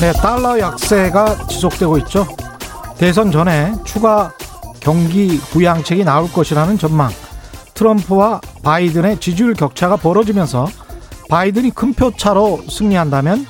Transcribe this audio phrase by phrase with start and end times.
[0.00, 2.26] 네, 달러 약세가 지속되고 있죠.
[2.96, 4.32] 대선 전에 추가
[4.80, 7.10] 경기 부양책이 나올 것이라는 전망.
[7.74, 10.68] 트럼프와 바이든의 지지율 격차가 벌어지면서
[11.28, 13.46] 바이든이 큰 표 차로 승리한다면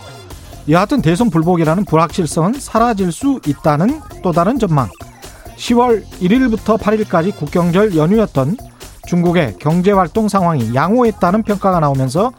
[0.68, 4.88] 여하튼 대선 불복이라는 불확실성은 사라질 수 있다는 또 다른 전망.
[5.56, 8.56] 10월 1일부터 8일까지 국경절 연휴였던
[9.06, 12.32] 중국의 경제활동 상황이 양호했다는 평가가 나오면서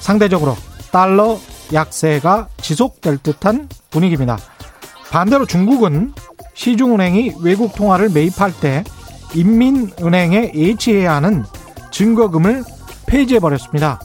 [0.00, 0.56] 상대적으로
[0.90, 1.38] 달러
[1.72, 4.38] 약세가 지속될 듯한 분위기입니다.
[5.10, 6.12] 반대로 중국은
[6.54, 8.84] 시중은행이 외국 통화를 매입할 때
[9.34, 11.44] 인민은행에 예치해야 하는
[11.90, 12.64] 증거금을
[13.06, 14.00] 폐지해버렸습니다.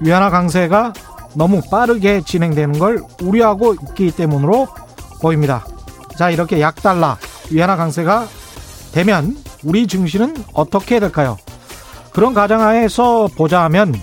[0.00, 0.92] 위안화 강세가
[1.34, 4.68] 너무 빠르게 진행되는 걸 우려하고 있기 때문으로
[5.20, 5.64] 보입니다.
[6.18, 7.16] 자, 이렇게 약달러,
[7.50, 8.26] 위안화 강세가
[8.92, 11.36] 되면 우리 증시는 어떻게 될까요?
[12.12, 13.94] 그런 가정하에서 보자면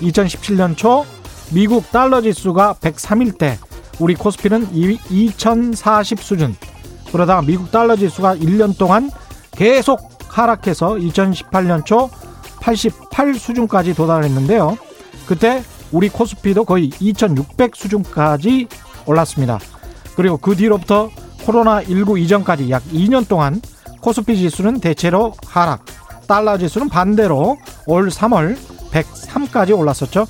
[0.00, 1.04] 2017년 초
[1.52, 3.58] 미국 달러 지수가 103일 때
[3.98, 6.56] 우리 코스피는 2040 수준
[7.12, 9.10] 그러다가 미국 달러 지수가 1년 동안
[9.52, 12.10] 계속 하락해서 2018년 초
[12.60, 14.76] 88 수준까지 도달했는데요.
[15.26, 18.68] 그때 우리 코스피도 거의 2600 수준까지
[19.06, 19.60] 올랐습니다.
[20.16, 21.10] 그리고 그 뒤로부터
[21.46, 23.62] 코로나19 이전까지 약 2년 동안
[24.00, 25.84] 코스피 지수는 대체로 하락,
[26.26, 28.56] 달러 지수는 반대로 올 3월
[28.90, 30.26] 103까지 올랐었죠.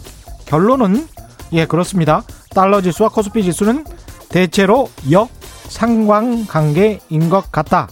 [0.47, 1.07] 결론은
[1.53, 2.23] 예 그렇습니다.
[2.55, 3.85] 달러 지수와 코스피 지수는
[4.29, 7.89] 대체로 역상관관계인 것 같다.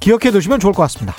[0.00, 1.14] 기억해 두시면 좋을 것 같습니다.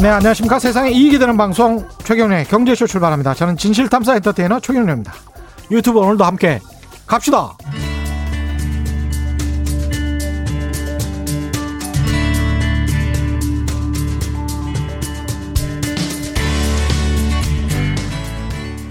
[0.00, 0.58] 네, 안녕하십니까.
[0.58, 3.34] 세상에 이익이 되는 방송 최경련의 경제쇼 출발합니다.
[3.34, 5.12] 저는 진실탐사 엔터테이너 최경련입니다.
[5.70, 6.60] 유튜브 오늘도 함께
[7.06, 7.56] 갑시다.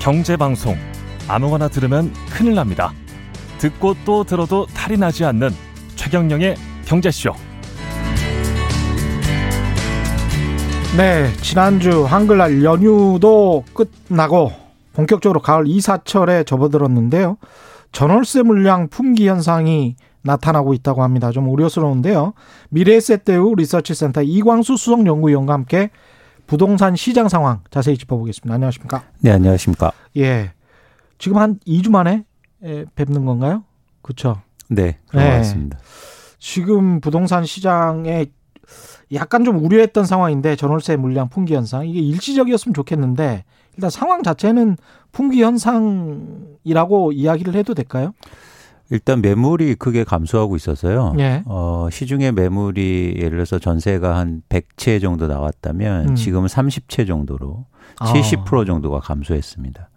[0.04, 0.76] 경제방송
[1.30, 2.92] 아무거나 들으면 큰일 납니다.
[3.60, 5.52] 듣고 또 들어도 탈이 나지 않는
[5.96, 7.32] 최경령의 경제쇼.
[10.98, 14.52] 네, 지난주 한글날 연휴도 끝나고
[14.92, 17.38] 본격적으로 가을 이사철에 접어들었는데요.
[17.94, 21.32] 전월세 물량 품귀 현상이 나타나고 있다고 합니다.
[21.32, 22.34] 좀 우려스러운데요.
[22.72, 25.92] 미래에셋대우 리서치센터 이광수 수석연구위원과 함께
[26.48, 28.54] 부동산 시장 상황 자세히 짚어보겠습니다.
[28.54, 29.04] 안녕하십니까?
[29.20, 29.92] 네, 안녕하십니까?
[30.18, 30.52] 예.
[31.18, 32.26] 지금 한 2주 만에
[32.96, 33.64] 뵙는 건가요?
[34.02, 34.42] 그렇죠.
[34.70, 35.32] 네, 그런 네.
[35.32, 35.80] 것 같습니다.
[36.40, 38.28] 지금 부동산 시장에
[39.14, 44.78] 약간 좀 우려했던 상황인데 전월세 물량 풍기 현상 이게 일시적이었으면 좋겠는데 일단 상황 자체는
[45.12, 48.14] 풍기 현상이라고 이야기를 해도 될까요?
[48.90, 51.16] 일단 매물이 크게 감소하고 있어서요.
[51.20, 51.44] 예.
[51.46, 56.16] 어, 시중에 매물이 예를 들어서 전세가 한 100채 정도 나왔다면 음.
[56.16, 57.66] 지금은 30채 정도로
[57.98, 58.66] 70% 아.
[58.66, 59.90] 정도가 감소했습니다.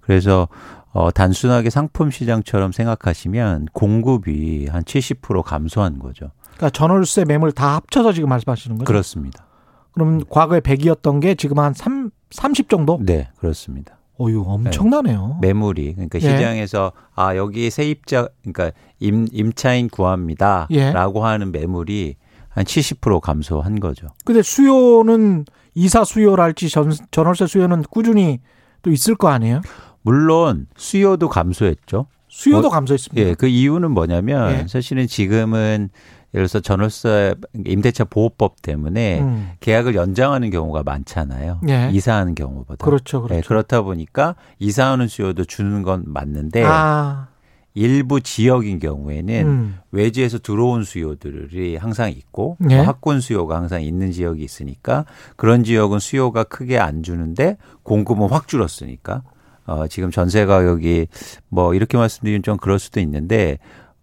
[0.00, 0.48] 그래서
[0.92, 6.32] 어, 단순하게 상품 시장처럼 생각하시면 공급이 한 70% 감소한 거죠.
[6.56, 8.86] 그러니까 전월세 매물 다 합쳐서 지금 말씀하시는 거죠?
[8.86, 9.46] 그렇습니다.
[9.92, 12.98] 그럼 과거에 100이었던 게 지금 한 3, 30 정도?
[13.02, 13.99] 네, 그렇습니다.
[14.20, 15.38] 어유 엄청나네요.
[15.40, 15.48] 네.
[15.48, 16.20] 매물이 그러니까 예.
[16.20, 21.22] 시장에서 아 여기 세입자 그러니까 임 임차인 구합니다라고 예.
[21.22, 22.16] 하는 매물이
[22.50, 24.08] 한 70% 감소한 거죠.
[24.24, 25.44] 근데 수요는
[25.74, 28.40] 이사 수요랄지 전, 전월세 수요는 꾸준히
[28.82, 29.62] 또 있을 거 아니에요?
[30.02, 32.06] 물론 수요도 감소했죠.
[32.28, 33.28] 수요도 뭐, 감소했습니다.
[33.28, 34.66] 예, 그 이유는 뭐냐면 예.
[34.68, 35.90] 사실은 지금은
[36.34, 39.50] 예를 들어서 전월세 임대차 보호법 때문에 음.
[39.60, 41.60] 계약을 연장하는 경우가 많잖아요.
[41.68, 41.90] 예.
[41.92, 42.84] 이사하는 경우보다.
[42.84, 43.40] 그렇죠, 그렇죠.
[43.40, 47.28] 네, 그렇다 보니까 이사하는 수요도 주는 건 맞는데 아.
[47.74, 49.78] 일부 지역인 경우에는 음.
[49.92, 52.76] 외지에서 들어온 수요들이 항상 있고 예.
[52.76, 55.04] 뭐 학군 수요가 항상 있는 지역이 있으니까
[55.36, 59.22] 그런 지역은 수요가 크게 안 주는데 공급은 확 줄었으니까
[59.66, 61.06] 어, 지금 전세 가격이
[61.48, 63.58] 뭐 이렇게 말씀드리면 좀 그럴 수도 있는데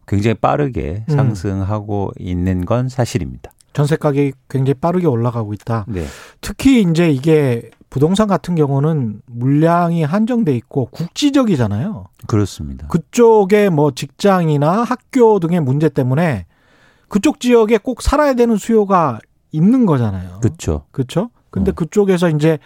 [0.07, 1.13] 굉장히 빠르게 음.
[1.15, 2.25] 상승하고 음.
[2.25, 3.51] 있는 건 사실입니다.
[3.74, 5.86] 전세 가격이 굉장히 빠르게 올라가고 있다.
[5.88, 6.06] 네.
[6.42, 12.06] 특히 이제 이게 부동산 같은 경우는 물량이 한정돼 있고 국지적이잖아요.
[12.25, 12.88] 그렇습니다.
[12.88, 16.45] 그쪽에 뭐 직장이나 학교 등의 문제 때문에
[17.07, 19.19] 그쪽 지역에 꼭 살아야 되는 수요가
[19.51, 20.39] 있는 거잖아요.
[20.42, 20.86] 그렇죠.
[20.92, 21.30] 그렇죠.
[21.51, 21.74] 근데 어.
[21.75, 22.57] 그쪽에서 이제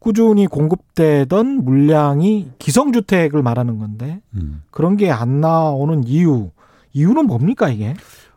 [0.00, 4.62] 꾸준히 공급되던 물량이 기성주택을 말하는 건데 음.
[4.70, 6.50] 그런 게 안 나오는 이유
[6.92, 7.94] 이유는 뭡니까 이게?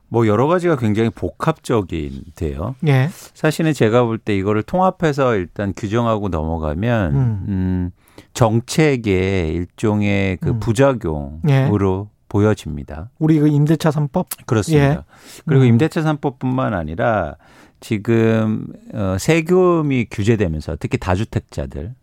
[0.08, 2.76] 뭐 여러 가지가 굉장히 복합적인데요.
[2.88, 3.10] 예.
[3.34, 7.92] 사실은 제가 볼 때 이거를 통합해서 일단 규정하고 넘어가면 음, 음
[8.34, 10.60] 정책의 일종의 그 음.
[10.60, 12.22] 부작용으로 예.
[12.28, 13.10] 보여집니다.
[13.20, 14.46] 우리 그 임대차 3법?
[14.46, 14.86] 그렇습니다.
[14.86, 14.98] 예.
[15.46, 15.68] 그리고 음.
[15.68, 17.36] 임대차 3법뿐만 아니라
[17.80, 21.94] 지금 어 세금이 규제되면서 특히 다주택자들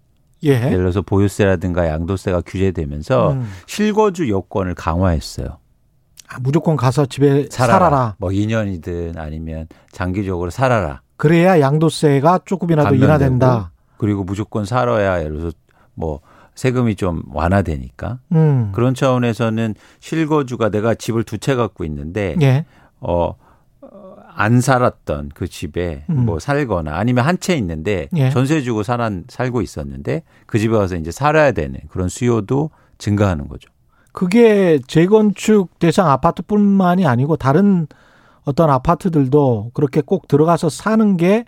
[0.45, 0.61] 예.
[0.61, 3.49] 를 들어서 보유세라든가 양도세가 규제되면서 음.
[3.67, 5.59] 실거주 요건을 강화했어요.
[6.31, 7.79] 아, 무조건 가서 집에 살아라.
[7.79, 8.15] 살아라.
[8.19, 11.01] 뭐 2년이든 아니면 장기적으로 살아라.
[11.17, 13.73] 그래야 양도세가 조금이라도 인하된다.
[13.97, 15.57] 그리고 무조건 살아야 예를 들어서
[15.95, 16.21] 뭐
[16.55, 18.71] 세금이 좀 완화되니까 음.
[18.73, 22.65] 그런 차원에서는 실거주가 내가 집을 두 채 갖고 있는데 예.
[23.01, 23.35] 어.
[24.41, 26.25] 안 살았던 그 집에 음.
[26.25, 28.31] 뭐 살거나 아니면 한 채 있는데 예.
[28.31, 33.69] 전세 주고 살아, 살고 있었는데 그 집에 가서 이제 살아야 되는 그런 수요도 증가하는 거죠.
[34.19, 37.87] 그게 재건축 대상 아파트뿐만이 아니고 다른
[38.43, 41.45] 어떤 아파트들도 그렇게 꼭 들어가서 사는 게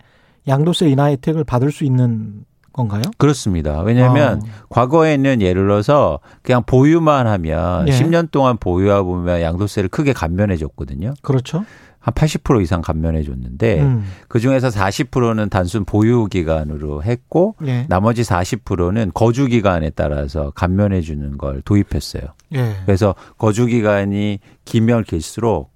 [0.47, 3.01] 양도세 인하 혜택을 받을 수 있는 건가요?
[3.17, 3.81] 그렇습니다.
[3.81, 4.65] 왜냐하면 아.
[4.69, 7.91] 과거에는 예를 들어서 그냥 보유만 하면 예.
[7.91, 11.13] 10년 동안 보유하고 보면 양도세를 크게 감면해 줬거든요.
[11.21, 11.65] 그렇죠.
[12.01, 14.03] 한 80% 이상 감면해 줬는데 음.
[14.27, 17.85] 그 중에서 40%는 단순 보유 기간으로 했고 예.
[17.89, 22.23] 나머지 40%는 거주 기간에 따라서 감면해 주는 걸 도입했어요.
[22.55, 22.75] 예.
[22.85, 25.71] 그래서 거주 기간이 길면 길수록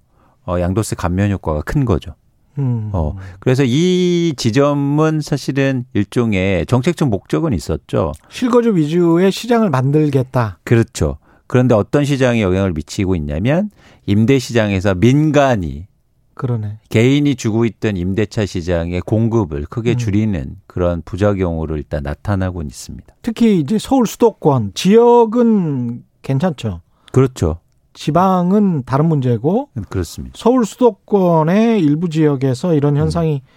[0.48, 2.14] 어 양도세 감면 효과가 큰 거죠.
[2.58, 2.90] 음.
[2.92, 8.12] 어, 그래서 이 지점은 사실은 일종의 정책적 목적은 있었죠.
[8.28, 10.58] 실거주 위주의 시장을 만들겠다.
[10.64, 11.18] 그렇죠.
[11.46, 13.70] 그런데 어떤 시장에 영향을 미치고 있냐면
[14.06, 15.86] 임대 시장에서 민간이
[16.34, 16.80] 그러네.
[16.90, 19.96] 개인이 주고 있던 임대차 시장의 공급을 크게 음.
[19.96, 20.56] 줄이는 음.
[20.66, 23.14] 그런 부작용으로 일단 나타나고 있습니다.
[23.22, 26.82] 특히 이제 서울 수도권 지역은 괜찮죠.
[27.12, 27.60] 그렇죠.
[27.96, 30.34] 지방은 다른 문제고 그렇습니다.
[30.36, 33.00] 서울 수도권의 일부 지역에서 이런 음.
[33.00, 33.48] 현상이 음.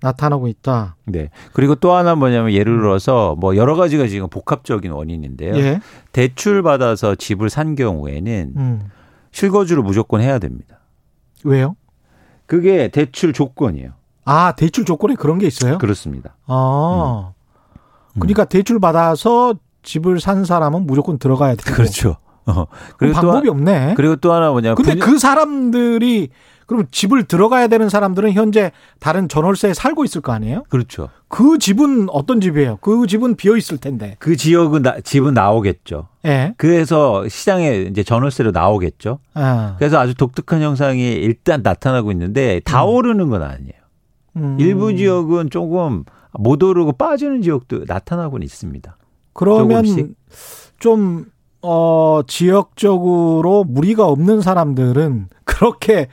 [0.00, 0.96] 나타나고 있다.
[1.04, 1.28] 네.
[1.52, 5.54] 그리고 또 하나 뭐냐면 예를 들어서 뭐 여러 가지가 지금 복합적인 원인인데요.
[5.56, 5.80] 예.
[6.12, 8.90] 대출 받아서 집을 산 경우에는 음.
[9.32, 10.80] 실거주를 무조건 해야 됩니다.
[11.44, 11.76] 왜요?
[12.46, 13.92] 그게 대출 조건이에요.
[14.24, 15.76] 아, 대출 조건에 그런 게 있어요?
[15.76, 16.36] 그렇습니다.
[16.46, 17.32] 아.
[18.14, 18.20] 음.
[18.20, 21.76] 그러니까 대출 받아서 집을 산 사람은 무조건 들어가야 되고.
[21.76, 22.16] 그렇죠.
[22.46, 22.66] 어.
[22.96, 23.94] 그리고 방법이 없네.
[23.96, 24.74] 그리고 또 하나 뭐냐.
[24.74, 25.04] 근데 분야...
[25.04, 26.30] 그 사람들이
[26.66, 30.64] 그럼 집을 들어가야 되는 사람들은 현재 다른 전월세에 살고 있을 거 아니에요?
[30.68, 31.10] 그렇죠.
[31.28, 32.78] 그 집은 어떤 집이에요?
[32.80, 34.16] 그 집은 비어 있을 텐데.
[34.18, 36.08] 그 지역은 나, 집은 나오겠죠.
[36.24, 36.28] 예.
[36.28, 36.54] 네.
[36.56, 39.18] 그래서 시장에 이제 전월세로 나오겠죠.
[39.34, 39.76] 아.
[39.78, 42.88] 그래서 아주 독특한 현상이 일단 나타나고 있는데 다 음.
[42.90, 43.72] 오르는 건 아니에요.
[44.36, 44.56] 음.
[44.58, 48.96] 일부 지역은 조금 못 오르고 빠지는 지역도 나타나고는 있습니다.
[49.34, 50.14] 그러면 조금씩.
[50.78, 51.26] 좀
[51.66, 56.08] 어, 지역적으로 무리가 없는 사람들은 그렇게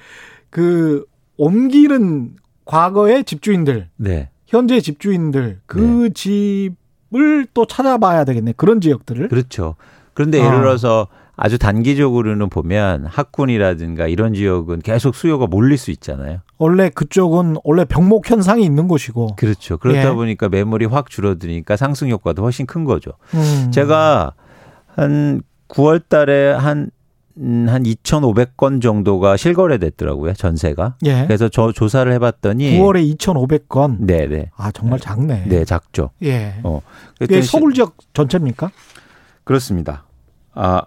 [0.49, 1.05] 그
[1.37, 4.29] 옮기는 과거의 집주인들, 네.
[4.47, 6.09] 현재 집주인들 그 네.
[6.13, 8.53] 집을 또 찾아봐야 되겠네.
[8.55, 9.27] 그런 지역들을.
[9.27, 9.75] 그렇죠.
[10.13, 10.59] 그런데 예를 어.
[10.59, 16.41] 들어서 아주 단기적으로는 보면 학군이라든가 이런 지역은 계속 수요가 몰릴 수 있잖아요.
[16.57, 19.35] 원래 그쪽은 원래 병목 현상이 있는 곳이고.
[19.37, 19.77] 그렇죠.
[19.77, 20.13] 그렇다 예.
[20.13, 23.13] 보니까 매물이 확 줄어드니까 상승 효과도 훨씬 큰 거죠.
[23.33, 23.71] 음.
[23.71, 24.33] 제가
[24.95, 26.91] 한 9월 달에 한,
[27.37, 30.95] 음, 한 2,500건 정도가 실거래 됐더라고요, 전세가.
[31.05, 31.25] 예.
[31.25, 32.77] 그래서 저 조사를 해봤더니.
[32.77, 33.97] 9월에 2,500건?
[33.99, 34.51] 네네.
[34.55, 35.45] 아, 정말 작네.
[35.47, 36.11] 네, 작죠.
[36.23, 36.55] 예.
[36.63, 36.81] 어.
[37.19, 38.71] 이게 서울 지역 전체입니까?
[39.43, 40.03] 그렇습니다.
[40.53, 40.83] 아,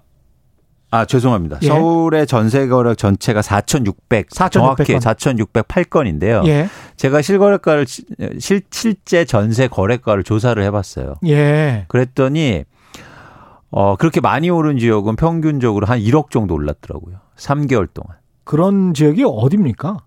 [0.91, 1.59] 아, 죄송합니다.
[1.63, 1.67] 예.
[1.67, 6.47] 서울의 전세 거래 전체가 4,600, 4,600 정확히 4,608건인데요.
[6.47, 6.69] 예.
[6.97, 7.87] 제가 실거래가를
[8.39, 11.17] 실 실제 전세 거래가를 조사를 해 봤어요.
[11.27, 11.87] 예.
[11.89, 12.65] 그랬더니
[13.77, 17.17] 어, 그렇게 많이 오른 지역은 평균적으로 한 1억 정도 올랐더라고요.
[17.37, 18.17] 3개월 동안.
[18.45, 19.99] 그런 지역이 어딥니까?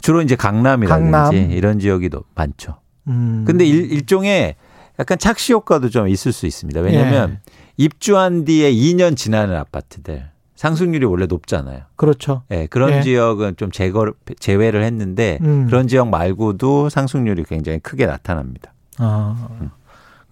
[0.00, 1.34] 주로 이제 강남이라든지 강남.
[1.34, 2.76] 이런 지역이 더 많죠.
[3.08, 3.42] 음.
[3.44, 4.54] 근데 일, 일종의
[5.00, 6.80] 약간 착시 효과도 좀 있을 수 있습니다.
[6.80, 7.52] 왜냐하면 예.
[7.76, 11.80] 입주한 뒤에 2년 지나는 아파트들 상승률이 원래 높잖아요.
[11.96, 12.42] 그렇죠.
[12.52, 13.02] 예, 그런 예.
[13.02, 15.66] 지역은 좀 제거 제외를 했는데 음.
[15.66, 18.72] 그런 지역 말고도 상승률이 굉장히 크게 나타납니다.
[18.98, 19.48] 아.
[19.60, 19.70] 음.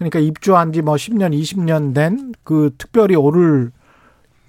[0.00, 3.70] 그러니까 입주한 지 뭐 10년, 20년 된 그 특별히 오를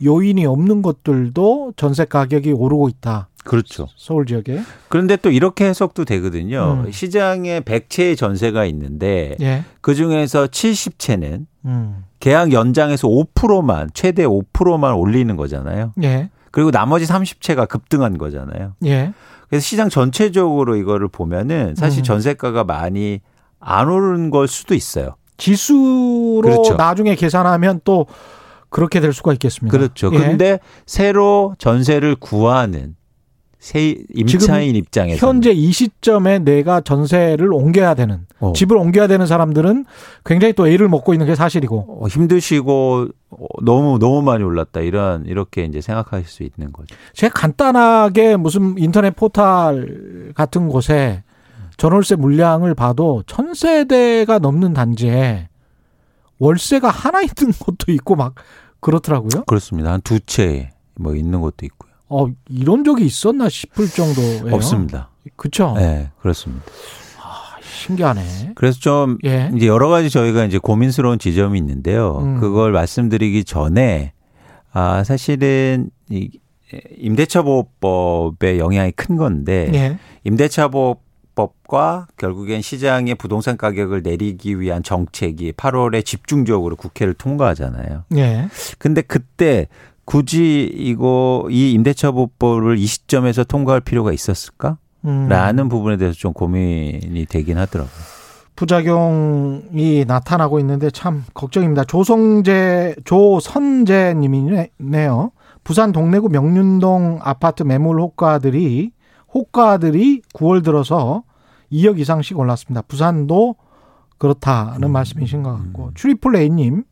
[0.04, 3.28] 요인이 없는 것들도 전세 가격이 오르고 있다.
[3.44, 3.88] 그렇죠.
[3.98, 4.62] 서울 지역에.
[4.88, 6.84] 그런데 또 이렇게 해석도 되거든요.
[6.86, 6.92] 음.
[6.92, 9.64] 시장에 100채의 전세가 있는데 예.
[9.82, 12.04] 그 중에서 70채는 음.
[12.20, 15.94] 계약 연장에서 5%만 최대 5%만 올리는 거잖아요.
[16.04, 16.30] 예.
[16.52, 18.74] 그리고 나머지 30채가 급등한 거잖아요.
[18.86, 19.14] 예.
[19.50, 22.04] 그래서 시장 전체적으로 이거를 보면은 사실 음.
[22.04, 23.20] 전세가가 많이
[23.60, 25.16] 안 오른 걸 수도 있어요.
[25.42, 26.76] 지수로 그렇죠.
[26.76, 28.06] 나중에 계산하면 또
[28.70, 29.76] 그렇게 될 수가 있겠습니다.
[29.76, 30.12] 그렇죠.
[30.14, 30.18] 예.
[30.18, 32.96] 그런데 새로 전세를 구하는
[33.58, 38.54] 새 임차인 입장에서 현재 이 시점에 내가 전세를 옮겨야 되는 어.
[38.54, 39.86] 집을 옮겨야 되는 사람들은
[40.26, 45.26] 굉장히 또 애를 먹고 있는 게 사실이고 어, 힘드시고 어, 너무 너무 많이 올랐다 이런
[45.26, 46.96] 이렇게 이제 생각하실 수 있는 거죠.
[47.14, 51.24] 제가 간단하게 무슨 인터넷 포털 같은 곳에
[51.82, 55.50] 전월세 물량을 봐도 천 세대가 넘는 단지에
[56.38, 58.36] 월세가 하나 있는 곳도 있고 막
[58.82, 59.46] 그렇더라고요.
[59.48, 59.92] 그렇습니다.
[59.92, 60.70] 한 두 채
[61.00, 61.92] 뭐 있는 곳도 있고요.
[62.08, 64.54] 어, 이런 적이 있었나 싶을 정도예요.
[64.56, 65.10] 없습니다.
[65.36, 65.74] 그렇죠.
[65.76, 66.64] 네, 그렇습니다.
[67.20, 68.52] 아, 신기하네.
[68.54, 69.50] 그래서 좀 예.
[69.56, 72.20] 이제 여러 가지 저희가 이제 고민스러운 지점이 있는데요.
[72.20, 72.40] 음.
[72.40, 74.14] 그걸 말씀드리기 전에
[74.72, 76.30] 아 사실은 이
[77.00, 79.98] 임대차 보호법의 영향이 큰 건데 예.
[80.26, 80.98] 임대차 보호
[81.36, 88.04] 법과 결국엔 시장의 부동산 가격을 내리기 위한 정책이 8월에 집중적으로 국회를 통과하잖아요.
[88.18, 88.48] 예.
[88.78, 89.68] 근데 그때
[90.06, 94.78] 굳이 이거 이 임대차 보호법을 이 시점에서 통과할 필요가 있었을까?
[95.06, 95.28] 음.
[95.30, 97.94] 라는 부분에 대해서 좀 고민이 되긴 하더라고요.
[98.56, 101.86] 부작용이 나타나고 있는데 참 걱정입니다.
[101.86, 105.32] 조성재 조선재 님이네요.
[105.64, 108.92] 부산 동래구 명륜동 아파트 매물 호가들이
[109.34, 111.24] 호가들이 9월 들어서
[111.72, 112.82] 2억 이상씩 올랐습니다.
[112.84, 113.56] 부산도
[114.18, 114.92] 그렇다는 음.
[114.92, 115.92] 말씀이신 것 같고 음.
[115.96, 116.84] 트리플 A님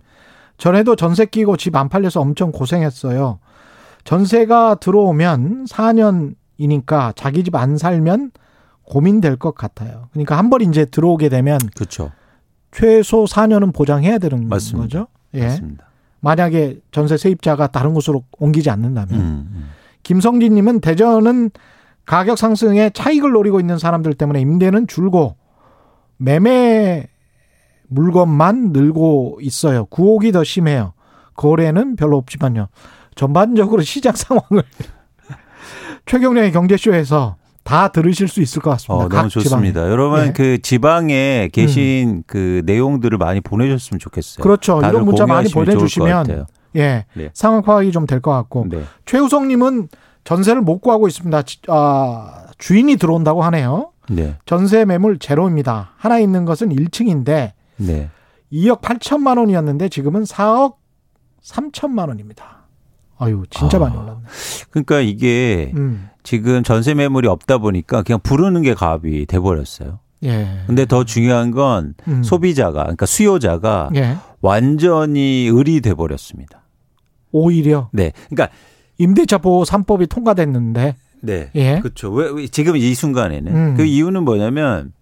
[0.57, 3.39] 전에도 전세 끼고 집 안 팔려서 엄청 고생했어요.
[4.03, 8.31] 전세가 들어오면 4년이니까 자기 집 안 살면
[8.83, 10.07] 고민될 것 같아요.
[10.11, 12.11] 그러니까 한 번 이제 들어오게 되면 그렇죠.
[12.71, 14.83] 최소 4년은 보장해야 되는 맞습니다.
[14.83, 15.07] 거죠.
[15.35, 15.43] 예.
[15.43, 15.85] 맞습니다.
[16.21, 19.69] 만약에 전세 세입자가 다른 곳으로 옮기지 않는다면 음, 음.
[20.03, 21.51] 김성진 님은 대전은
[22.09, 25.35] 가격 상승에 차익을 노리고 있는 사람들 때문에 임대는 줄고
[26.17, 27.07] 매매
[27.87, 29.85] 물건만 늘고 있어요.
[29.85, 30.93] 구옥이 더 심해요.
[31.35, 32.69] 거래는 별로 없지만요.
[33.13, 34.63] 전반적으로 시장 상황을
[36.07, 39.05] 최경련의 경제쇼에서 다 들으실 수 있을 것 같습니다.
[39.05, 39.81] 어, 너무 좋습니다.
[39.81, 39.91] 지방에.
[39.91, 40.33] 여러분 네.
[40.33, 42.23] 그 지방에 계신 음.
[42.25, 44.41] 그 내용들을 많이 보내줬으면 좋겠어요.
[44.41, 44.79] 그렇죠.
[44.79, 47.29] 이런 문자 많이 보내주시면 예 네.
[47.35, 48.81] 상황 파악이 좀 될 것 같고 네.
[49.05, 49.89] 최우성님은
[50.23, 51.41] 전세를 못 구하고 있습니다.
[51.67, 53.91] 아, 주인이 들어온다고 하네요.
[54.09, 54.35] 네.
[54.45, 55.91] 전세 매물 제로입니다.
[55.97, 58.09] 하나 있는 것은 1층인데 네.
[58.51, 60.75] 2억 8천만 원이었는데 지금은 4억
[61.43, 62.67] 3천만 원입니다.
[63.17, 64.21] 아유, 진짜 아, 많이 올랐네.
[64.71, 66.09] 그러니까 이게 음.
[66.23, 69.99] 지금 전세 매물이 없다 보니까 그냥 부르는 게 값이 돼 버렸어요.
[70.23, 70.63] 예.
[70.67, 72.23] 근데 더 중요한 건 음.
[72.23, 74.17] 소비자가 그러니까 수요자가 예.
[74.41, 76.63] 완전히 을이 돼 버렸습니다.
[77.31, 78.11] 오히려 네.
[78.29, 78.53] 그러니까
[78.99, 81.49] 임대차 보호 3법이 통과됐는데 네.
[81.55, 81.79] 예.
[81.79, 82.11] 그렇죠.
[82.11, 83.73] 왜 지금 이 순간에는 음.
[83.75, 84.93] 그 이유는 뭐냐면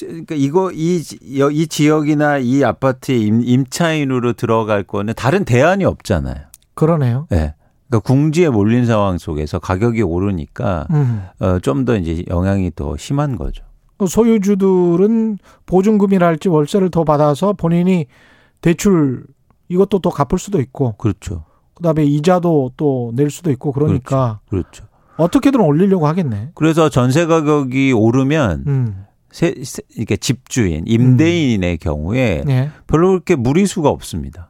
[0.00, 6.36] 그러니까 이거 이, 이 지역이나 이 아파트에 임, 임차인으로 들어갈 거는 다른 대안이 없잖아요.
[6.74, 7.26] 그러네요.
[7.30, 7.54] 네.
[7.88, 11.22] 그러니까 궁지에 몰린 상황 속에서 가격이 오르니까 음.
[11.38, 13.64] 어, 좀 더 이제 영향이 더 심한 거죠.
[13.96, 18.06] 그 소유주들은 보증금이랄지 월세를 더 받아서 본인이
[18.60, 19.24] 대출
[19.68, 20.94] 이것도 또 갚을 수도 있고.
[20.98, 21.44] 그렇죠.
[21.76, 24.40] 그다음에 이자도 또 낼 수도 있고 그러니까.
[24.48, 24.66] 그렇죠.
[24.72, 24.84] 그렇죠.
[25.16, 26.50] 어떻게든 올리려고 하겠네.
[26.54, 29.04] 그래서 전세 가격이 오르면 음.
[29.30, 31.78] 세, 세, 이렇게 집주인, 임대인의 음.
[31.80, 32.70] 경우에 예.
[32.86, 34.48] 별로 그렇게 무리수가 없습니다.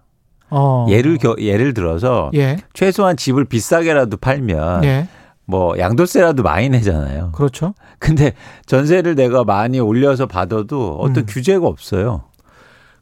[0.51, 0.87] 어.
[0.89, 2.57] 예를 겨, 예를 들어서 예.
[2.73, 5.09] 최소한 집을 비싸게라도 팔면 예.
[5.45, 7.31] 뭐 양도세라도 많이 내잖아요.
[7.33, 7.75] 그렇죠.
[8.01, 8.33] 근데
[8.67, 11.27] 전세를 내가 많이 올려서 받아도 어떤 음.
[11.29, 12.25] 규제가 없어요.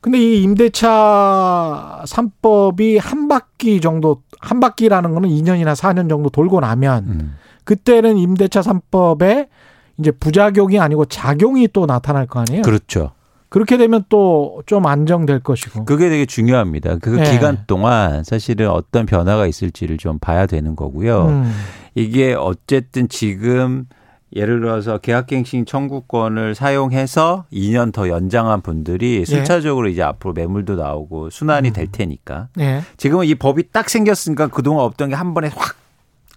[0.04, 7.04] 근데 이 임대차 3법이 한 바퀴 정도 한 바퀴라는 거는 2년이나 4년 정도 돌고 나면
[7.06, 7.34] 음.
[7.64, 9.48] 그때는 임대차 3법에
[9.96, 12.60] 이제 부작용이 아니고 작용이 또 나타날 거 아니에요?
[12.60, 13.12] 그렇죠.
[13.48, 15.86] 그렇게 되면 또 좀 안정될 것이고.
[15.86, 16.96] 그게 되게 중요합니다.
[16.98, 17.30] 그 네.
[17.30, 21.28] 기간 동안 사실은 어떤 변화가 있을지를 좀 봐야 되는 거고요.
[21.28, 21.52] 음.
[21.94, 23.86] 이게 어쨌든 지금
[24.34, 29.24] 예를 들어서 계약갱신 청구권을 사용해서 2년 더 연장한 분들이 네.
[29.24, 29.92] 순차적으로 네.
[29.92, 31.72] 이제 앞으로 매물도 나오고 순환이 음.
[31.72, 32.48] 될 테니까.
[32.56, 32.82] 네.
[32.96, 35.76] 지금은 이 법이 딱 생겼으니까 그동안 없던 게 한 번에 확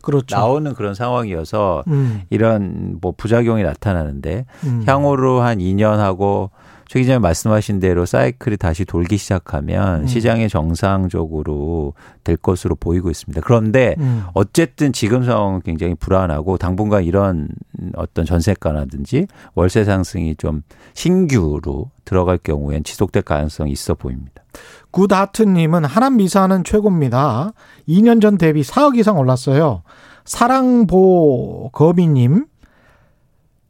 [0.04, 0.36] 그렇죠.
[0.36, 2.22] 나오는 그런 상황이어서 음.
[2.30, 4.84] 이런 뭐 부작용이 나타나는데 음.
[4.86, 6.52] 향후로 한 2년 하고
[6.88, 10.08] 최 기자님 말씀하신 대로 사이클이 다시 돌기 시작하면 음.
[10.08, 13.42] 시장에 정상적으로 될 것으로 보이고 있습니다.
[13.42, 14.24] 그런데 음.
[14.34, 17.50] 어쨌든 지금 상황은 굉장히 불안하고 당분간 이런
[17.96, 20.64] 어떤 전세가라든지 월세 상승이 좀
[20.94, 24.44] 신규로 들어갈 경우엔 지속될 가능성이 있어 보입니다.
[24.92, 27.52] 굿하트님은 하남 미사는 최고입니다.
[27.88, 29.84] 2년 전 대비 4억 이상 올랐어요.
[30.24, 32.46] 사랑보 거미님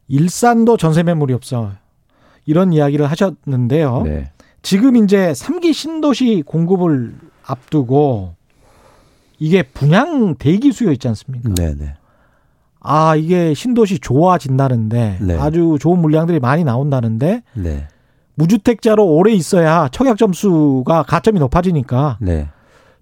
[0.08, 1.72] 일산도 전세 매물이 없어
[2.48, 4.02] 이런 이야기를 하셨는데요.
[4.06, 4.30] 네.
[4.62, 7.14] 지금 이제 3기 신도시 공급을
[7.44, 8.34] 앞두고
[9.38, 11.50] 이게 분양 대기 수요 있지 않습니까?
[11.54, 11.94] 네, 네.
[12.80, 15.36] 아, 이게 신도시 좋아진다는데 네.
[15.38, 17.86] 아주 좋은 물량들이 많이 나온다는데 네.
[18.36, 22.48] 무주택자로 오래 있어야 청약 점수가 가점이 높아지니까 네.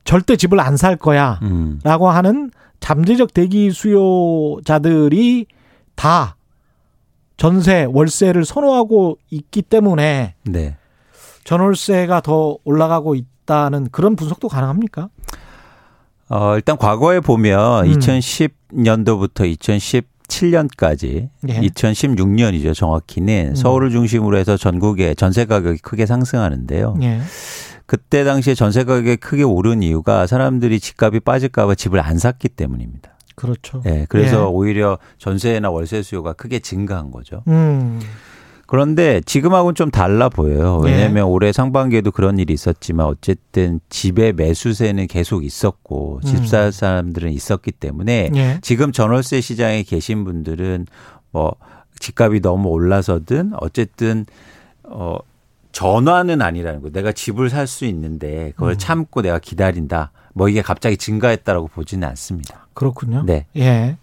[0.02, 1.80] 절대 집을 안 살 거야라고 음.
[1.84, 2.50] 하는
[2.80, 5.46] 잠재적 대기 수요자들이
[5.94, 6.35] 다
[7.36, 10.76] 전세, 월세를 선호하고 있기 때문에 네.
[11.44, 15.08] 전월세가 더 올라가고 있다는 그런 분석도 가능합니까?
[16.28, 17.92] 어, 일단 과거에 보면 음.
[17.92, 19.56] 2010년도부터
[20.28, 21.60] 2017년까지 예.
[21.60, 22.74] 2016년이죠.
[22.74, 23.54] 정확히는 음.
[23.54, 26.96] 서울을 중심으로 해서 전국의 전세 가격이 크게 상승하는데요.
[27.02, 27.20] 예.
[27.86, 33.15] 그때 당시에 전세 가격이 크게 오른 이유가 사람들이 집값이 빠질까봐 집을 안 샀기 때문입니다.
[33.36, 33.82] 그렇죠.
[33.86, 34.06] 예.
[34.08, 34.44] 그래서 예.
[34.44, 37.42] 오히려 전세나 월세 수요가 크게 증가한 거죠.
[37.46, 38.00] 음.
[38.66, 40.80] 그런데 지금하고는 좀 달라 보여요.
[40.82, 40.90] 네.
[40.90, 41.20] 왜냐하면 네.
[41.20, 46.26] 올해 상반기에도 그런 일이 있었지만 어쨌든 집의 매수세는 계속 있었고 음.
[46.26, 48.58] 집살 사람들은 있었기 때문에 네.
[48.62, 50.86] 지금 전월세 시장에 계신 분들은
[51.30, 51.54] 뭐
[52.00, 54.26] 집값이 너무 올라서든 어쨌든
[54.82, 55.16] 어
[55.70, 56.90] 전화는 아니라는 거.
[56.90, 58.78] 내가 집을 살 수 있는데 그걸 음.
[58.78, 60.10] 참고 내가 기다린다.
[60.36, 62.66] 뭐 이게 갑자기 증가했다라고 보지는 않습니다.
[62.74, 63.22] 그렇군요.
[63.24, 63.46] 네.
[63.56, 63.96] 예.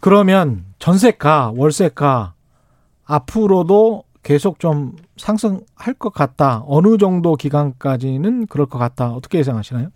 [0.00, 2.32] 그러면 전세가, 월세가
[3.04, 6.62] 앞으로도 계속 좀 상승할 것 같다.
[6.66, 9.12] 어느 정도 기간까지는 그럴 것 같다.
[9.12, 9.90] 어떻게 예상하시나요?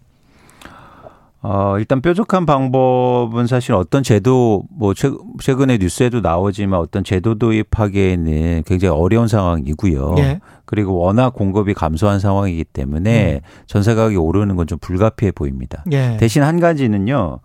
[1.44, 4.94] 어, 일단 뾰족한 방법은 사실 어떤 제도, 뭐,
[5.40, 10.14] 최근에 뉴스에도 나오지만 어떤 제도 도입하기에는 굉장히 어려운 상황이고요.
[10.18, 10.40] 예.
[10.64, 13.40] 그리고 워낙 공급이 감소한 상황이기 때문에 음.
[13.66, 15.82] 전세 가격이 오르는 건 좀 불가피해 보입니다.
[15.90, 16.16] 예.
[16.20, 17.40] 대신 한 가지는요.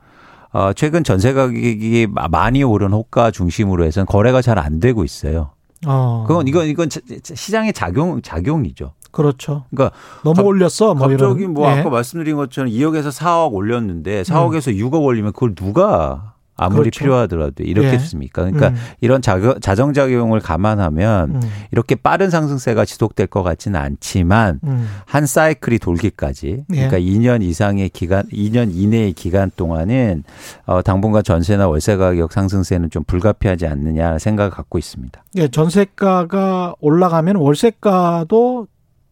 [0.53, 5.49] 어, 최근 전세 가격이 많이 오른 호가 중심으로 해서는 거래가 잘 안 되고 있어요.
[5.87, 6.23] 어.
[6.27, 6.89] 그건 이건 이건
[7.23, 8.93] 시장의 작용 작용이죠.
[9.17, 9.63] 그렇죠.
[9.71, 10.93] 그러니까 너무 올렸어.
[10.93, 11.53] 뭐 갑자기 이런.
[11.55, 11.79] 뭐 예.
[11.79, 14.77] 아까 말씀드린 것처럼 2억에서 4억 올렸는데 4억에서 음.
[14.77, 16.99] 6억 올리면 그걸 누가 아무리 그렇죠.
[16.99, 18.47] 필요하더라도 이렇겠습니까?
[18.47, 18.51] 예.
[18.51, 18.75] 그러니까 음.
[19.01, 21.41] 이런 자정 작용을 감안하면 음.
[21.71, 24.87] 이렇게 빠른 상승세가 지속될 것 같지는 않지만 음.
[25.05, 26.75] 한 사이클이 돌기까지 예.
[26.75, 30.23] 그러니까 2년 이상의 기간, 2년 이내의 기간 동안은
[30.65, 35.23] 어 당분간 전세나 월세 가격 상승세는 좀 불가피하지 않느냐 생각을 갖고 있습니다.
[35.37, 38.67] 예, 전세가가 올라가면 월세가도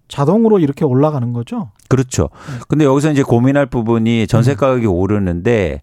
[0.08, 1.72] 자동으로 이렇게 올라가는 거죠?
[1.88, 2.30] 그렇죠.
[2.68, 4.58] 근데 여기서 이제 고민할 부분이 전세 음.
[4.58, 5.82] 가격이 오르는데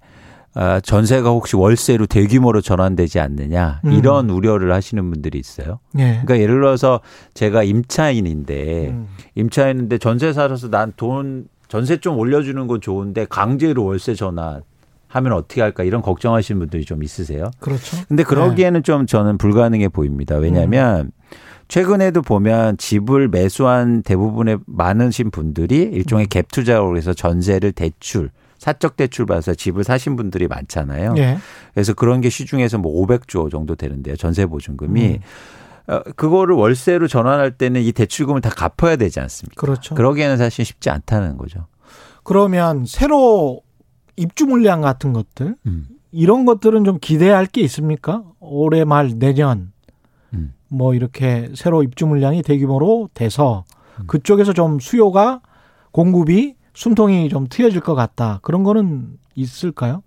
[0.55, 3.93] 아, 전세가 혹시 월세로 대규모로 전환되지 않느냐 음.
[3.93, 5.79] 이런 우려를 하시는 분들이 있어요.
[5.99, 6.21] 예.
[6.23, 7.01] 그러니까 예를 들어서
[7.33, 9.09] 제가 임차인인데 음.
[9.35, 14.61] 임차인인데 전세 살아서 난 돈 전세 좀 올려주는 건 좋은데 강제로 월세 전환
[15.09, 17.51] 하면 어떻게 할까 이런 걱정하시는 분들이 좀 있으세요.
[17.61, 17.97] 그렇죠.
[18.09, 18.83] 근데 그러기에는 네.
[18.83, 20.37] 좀 저는 불가능해 보입니다.
[20.37, 21.11] 왜냐하면 음.
[21.73, 26.29] 최근에도 보면 집을 매수한 대부분의 많으신 분들이 일종의 음.
[26.29, 31.15] 갭 투자로 해서 전세를 대출 사적 대출 받아서 집을 사신 분들이 많잖아요.
[31.17, 31.39] 예.
[31.73, 34.17] 그래서 그런 게 시중에서 뭐 500조 정도 되는데요.
[34.17, 35.03] 전세 보증금이.
[35.15, 35.19] 음.
[35.87, 39.59] 어, 그거를 월세로 전환할 때는 이 대출금을 다 갚아야 되지 않습니까?
[39.59, 39.95] 그렇죠.
[39.95, 41.69] 그러기에는 사실 쉽지 않다는 거죠.
[42.23, 43.63] 그러면 새로
[44.17, 45.87] 입주 물량 같은 것들 음.
[46.11, 48.25] 이런 것들은 좀 기대할 게 있습니까?
[48.41, 49.72] 올해 말 내년 음.
[50.73, 53.65] 뭐 이렇게 새로 입주 물량이 대규모로 돼서
[54.01, 54.05] 음.
[54.07, 55.41] 그쪽에서 좀 수요가
[55.91, 58.41] 공급이 숨통이 좀 트여질 것 같다.
[58.43, 60.03] 그런 거는 있을까요?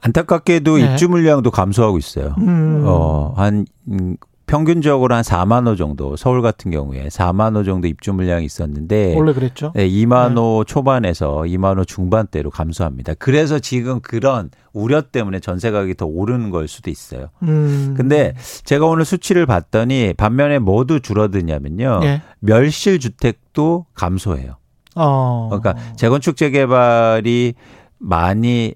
[0.00, 0.92] 안타깝게도 네.
[0.92, 2.34] 입주 물량도 감소하고 있어요.
[2.38, 2.84] 음.
[2.86, 8.12] 어, 한 음, 평균적으로 한 4만 호 정도 서울 같은 경우에 4만 호 정도 입주
[8.12, 9.72] 물량이 있었는데 원래 그랬죠.
[9.74, 10.40] 네, 2만 네.
[10.40, 13.14] 호 초반에서 2만 호 중반대로 감소합니다.
[13.14, 17.28] 그래서 지금 그런 우려 때문에 전세 가격이 더 오르는 걸 수도 있어요.
[17.42, 17.94] 음.
[17.96, 22.00] 근데 제가 오늘 수치를 봤더니 반면에 모두 줄어드냐면요.
[22.00, 22.22] 네.
[22.38, 24.56] 멸실 주택도 감소해요.
[24.94, 25.48] 어.
[25.50, 27.54] 그러니까 재건축 재개발이
[27.98, 28.74] 많이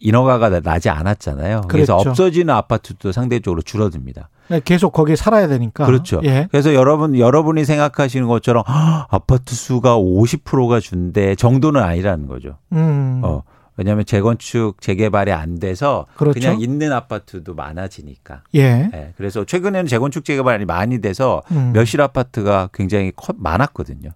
[0.00, 1.62] 인허가가 나지 않았잖아요.
[1.68, 2.10] 그래서 그랬죠.
[2.10, 4.28] 없어지는 아파트도 상대적으로 줄어듭니다.
[4.48, 5.86] 네, 계속 거기에 살아야 되니까.
[5.86, 6.20] 그렇죠.
[6.24, 6.48] 예.
[6.50, 12.58] 그래서 여러분 여러분이 생각하시는 것처럼 아파트 수가 50%가 준대 정도는 아니라는 거죠.
[12.72, 13.20] 음.
[13.24, 13.42] 어.
[13.76, 16.40] 왜냐하면 재건축 재개발이 안 돼서 그렇죠.
[16.40, 18.42] 그냥 있는 아파트도 많아지니까.
[18.54, 18.88] 예.
[18.90, 19.12] 네.
[19.16, 21.72] 그래서 최근에는 재건축 재개발이 많이 돼서 음.
[21.74, 24.10] 몇실 아파트가 굉장히 커, 많았거든요.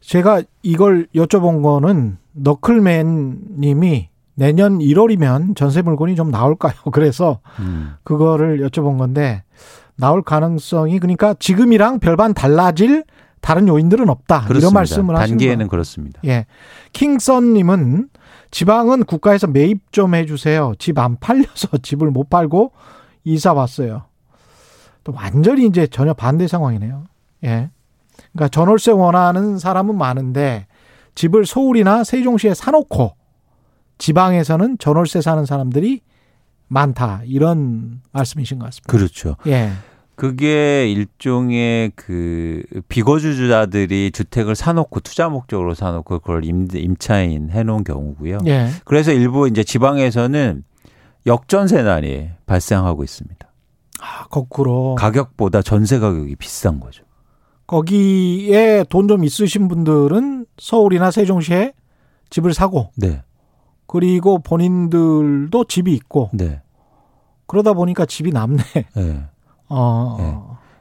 [0.00, 6.74] 제가 이걸 여쭤본 거는 너클맨 님이 내년 1월이면 전세 물건이 좀 나올까요?
[6.92, 7.94] 그래서 음.
[8.04, 9.42] 그거를 여쭤본 건데
[9.96, 13.04] 나올 가능성이 그러니까 지금이랑 별반 달라질
[13.40, 14.40] 다른 요인들은 없다.
[14.40, 14.58] 그렇습니다.
[14.58, 16.20] 이런 말씀을 하시는 단기에는 그렇습니다.
[16.24, 16.46] 예.
[16.92, 18.08] 킹선 님은
[18.50, 20.72] 지방은 국가에서 매입 좀 해 주세요.
[20.78, 22.72] 집 안 팔려서 집을 못 팔고
[23.24, 24.04] 이사 왔어요.
[25.04, 27.04] 또 완전히 이제 전혀 반대 상황이네요.
[27.44, 27.70] 예.
[28.32, 30.66] 그러니까 전월세 원하는 사람은 많은데
[31.14, 33.12] 집을 서울이나 세종시에 사놓고
[33.98, 36.00] 지방에서는 전월세 사는 사람들이
[36.68, 38.90] 많다 이런 말씀이신 것 같습니다.
[38.90, 39.36] 그렇죠.
[39.46, 39.70] 예.
[40.16, 48.38] 그게 일종의 그 비거주자들이 주택을 사놓고 투자 목적으로 사놓고 그걸 임, 임차인 해놓은 경우고요.
[48.46, 48.68] 예.
[48.84, 50.62] 그래서 일부 이제 지방에서는
[51.26, 53.48] 역전세난이 발생하고 있습니다.
[54.00, 57.04] 아, 거꾸로 가격보다 전세 가격이 비싼 거죠.
[57.66, 61.72] 거기에 돈 좀 있으신 분들은 서울이나 세종시에
[62.30, 63.22] 집을 사고 네.
[63.86, 66.62] 그리고 본인들도 집이 있고 네.
[67.46, 68.62] 그러다 보니까 집이 남네.
[68.96, 69.24] 네.
[69.68, 70.16] 어.
[70.18, 70.34] 네.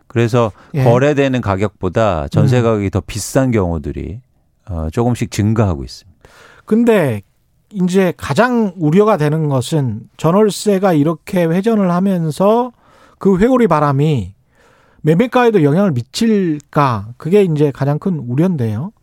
[0.07, 0.83] 그래서 예.
[0.83, 2.63] 거래되는 가격보다 전세 음.
[2.63, 2.89] 가격이 음.
[2.91, 4.21] 더 비싼 경우들이
[4.69, 6.19] 어, 조금씩 증가하고 있습니다.
[6.65, 7.21] 근데
[7.71, 12.71] 이제 가장 우려가 되는 것은 전월세가 이렇게 회전을 하면서
[13.17, 14.33] 그 회오리 바람이
[15.01, 18.93] 매매가에도 영향을 미칠까 그게 이제 가장 큰 우려인데요.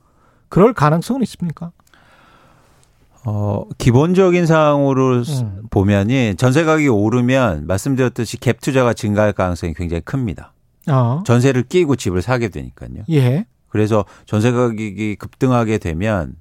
[0.49, 1.73] 그럴 가능성은 있습니까?
[3.25, 5.63] 어, 기본적인 상황으로 음.
[5.71, 10.53] 보면이 전세 가격이 오르면 말씀드렸듯이 갭 투자가 증가할 가능성이 굉장히 큽니다.
[10.89, 11.23] 어.
[11.27, 13.05] 전세를 끼고 집을 사게 되니까요.
[13.11, 13.47] 예.
[13.69, 16.35] 그래서 전세 가격이 급등하게 되면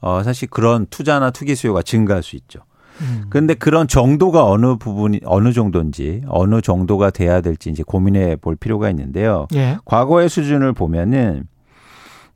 [0.00, 2.60] 어, 사실 그런 투자나 투기 수요가 증가할 수 있죠.
[3.00, 3.24] 음.
[3.30, 8.90] 그런데 그런 정도가 어느 부분이 어느 정도인지 어느 정도가 돼야 될지 이제 고민해 볼 필요가
[8.90, 9.46] 있는데요.
[9.54, 9.78] 예.
[9.84, 11.44] 과거의 수준을 보면은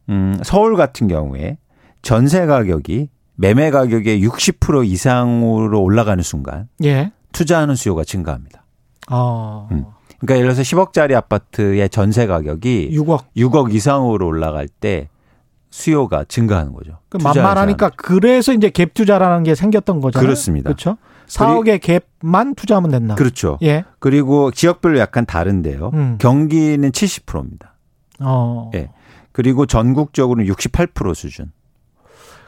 [0.09, 1.59] 음, 서울 같은 경우에
[2.03, 7.13] 전세 가격이 매매 가격의 60% 이상으로 올라가는 순간 예.
[7.33, 8.65] 투자하는 수요가 증가합니다.
[9.11, 9.69] 어.
[9.73, 9.85] 음.
[10.19, 15.09] 그러니까 예를 들어서 10억짜리 아파트의 전세 가격이 6억 6억 이상으로 올라갈 때
[15.71, 16.99] 수요가 증가하는 거죠.
[17.11, 20.27] 그 만만하니까 그래서 이제 갭 투자라는 게 생겼던 거잖아요.
[20.27, 20.69] 그렇습니다.
[20.69, 20.97] 그렇죠.
[21.27, 23.15] 4억의 갭만 투자하면 된다.
[23.15, 23.59] 그렇죠.
[23.63, 23.85] 예.
[23.99, 25.91] 그리고 지역별로 약간 다른데요.
[25.93, 26.17] 음.
[26.19, 27.75] 경기는 70%입니다.
[28.21, 28.71] 어.
[28.75, 28.91] 예.
[29.33, 31.53] 그리고 전국적으로는 68% 수준.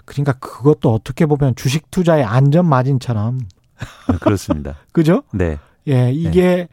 [0.09, 3.39] 그러니까 그것도 어떻게 보면 주식 투자의 안전 마진처럼
[4.11, 4.77] 네, 그렇습니다.
[4.93, 5.23] 그죠?
[5.33, 5.59] 네.
[5.87, 6.69] 예, 이게 네.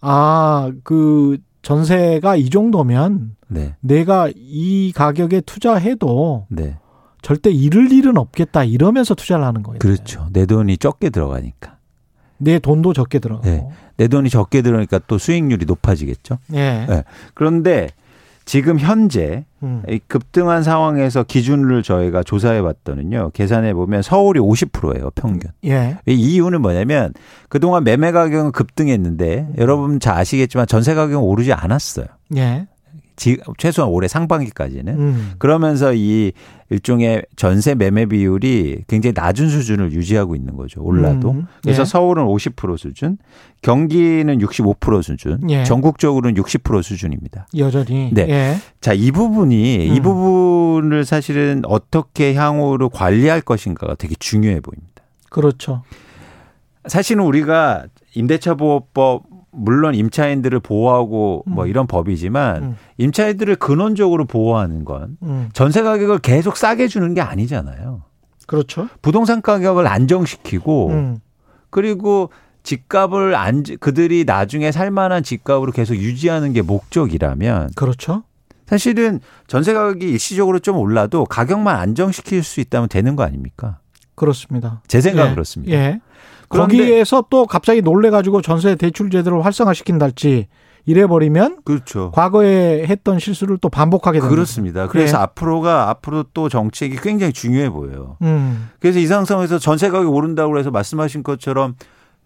[0.00, 3.74] 아, 그 전세가 이 정도면 네.
[3.80, 6.76] 내가 이 가격에 투자해도 네.
[7.22, 9.78] 절대 잃을 일은 없겠다 이러면서 투자를 하는 거예요.
[9.78, 10.28] 그렇죠.
[10.32, 11.76] 내 돈이 적게 들어가니까.
[12.36, 13.48] 내 돈도 적게 들어가고.
[13.48, 13.68] 네.
[13.96, 16.38] 내 돈이 적게 들어가니까 또 수익률이 높아지겠죠.
[16.52, 16.86] 예.
[16.88, 17.04] 네.
[17.34, 17.88] 그런데
[18.48, 19.82] 지금 현재 음.
[20.06, 23.32] 급등한 상황에서 기준을 저희가 조사해 봤더니요.
[23.34, 25.50] 계산해 보면 서울이 50%예요, 평균.
[25.66, 25.98] 예.
[26.06, 27.12] 이 이유는 뭐냐면
[27.50, 29.54] 그동안 매매 가격은 급등했는데 음.
[29.58, 32.06] 여러분 잘 아시겠지만 전세 가격은 오르지 않았어요.
[32.36, 32.66] 예.
[33.56, 35.30] 최소한 올해 상반기까지는 음.
[35.38, 36.32] 그러면서 이
[36.70, 40.82] 일종의 전세 매매 비율이 굉장히 낮은 수준을 유지하고 있는 거죠.
[40.82, 41.30] 올라도.
[41.32, 41.46] 음.
[41.62, 41.84] 그래서 예.
[41.84, 43.18] 서울은 50% 수준,
[43.62, 45.64] 경기는 65% 수준, 예.
[45.64, 47.46] 전국적으로는 60% 수준입니다.
[47.56, 48.10] 여전히.
[48.12, 48.26] 네.
[48.28, 48.56] 예.
[48.80, 49.94] 자, 이 부분이 음.
[49.94, 55.02] 이 부분을 사실은 어떻게 향후로 관리할 것인가가 되게 중요해 보입니다.
[55.30, 55.82] 그렇죠.
[56.86, 61.68] 사실은 우리가 임대차 보호법 물론 임차인들을 보호하고 뭐 음.
[61.68, 62.76] 이런 법이지만 음.
[62.98, 65.48] 임차인들을 근원적으로 보호하는 건 음.
[65.52, 68.02] 전세 가격을 계속 싸게 주는 게 아니잖아요.
[68.46, 68.88] 그렇죠.
[69.02, 71.18] 부동산 가격을 안정시키고 음.
[71.70, 72.30] 그리고
[72.62, 78.24] 집값을 안 그들이 나중에 살 만한 집값으로 계속 유지하는 게 목적이라면 그렇죠.
[78.66, 83.78] 사실은 전세 가격이 일시적으로 좀 올라도 가격만 안정시킬 수 있다면 되는 거 아닙니까?
[84.14, 84.82] 그렇습니다.
[84.88, 85.34] 제 생각은 예.
[85.34, 85.72] 그렇습니다.
[85.72, 86.00] 예.
[86.48, 90.46] 거기에서 또 갑자기 놀래가지고 전세 대출 제도를 활성화시킨달지
[90.86, 92.10] 이래버리면 그렇죠.
[92.12, 94.34] 과거에 했던 실수를 또 반복하게 됩니다.
[94.34, 94.88] 그렇습니다.
[94.88, 95.22] 그래서 네.
[95.24, 98.16] 앞으로가 앞으로 또 정책이 굉장히 중요해 보여요.
[98.22, 98.70] 음.
[98.80, 101.74] 그래서 이 상황에서 전세 가격이 오른다고 해서 말씀하신 것처럼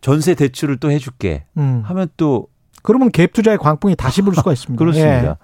[0.01, 1.83] 전세 대출을 또 해줄게 음.
[1.85, 2.47] 하면 또
[2.83, 4.79] 그러면 갭 투자의 광풍이 다시 불 수가 있습니다.
[4.79, 5.29] 그렇습니다.
[5.31, 5.35] 예.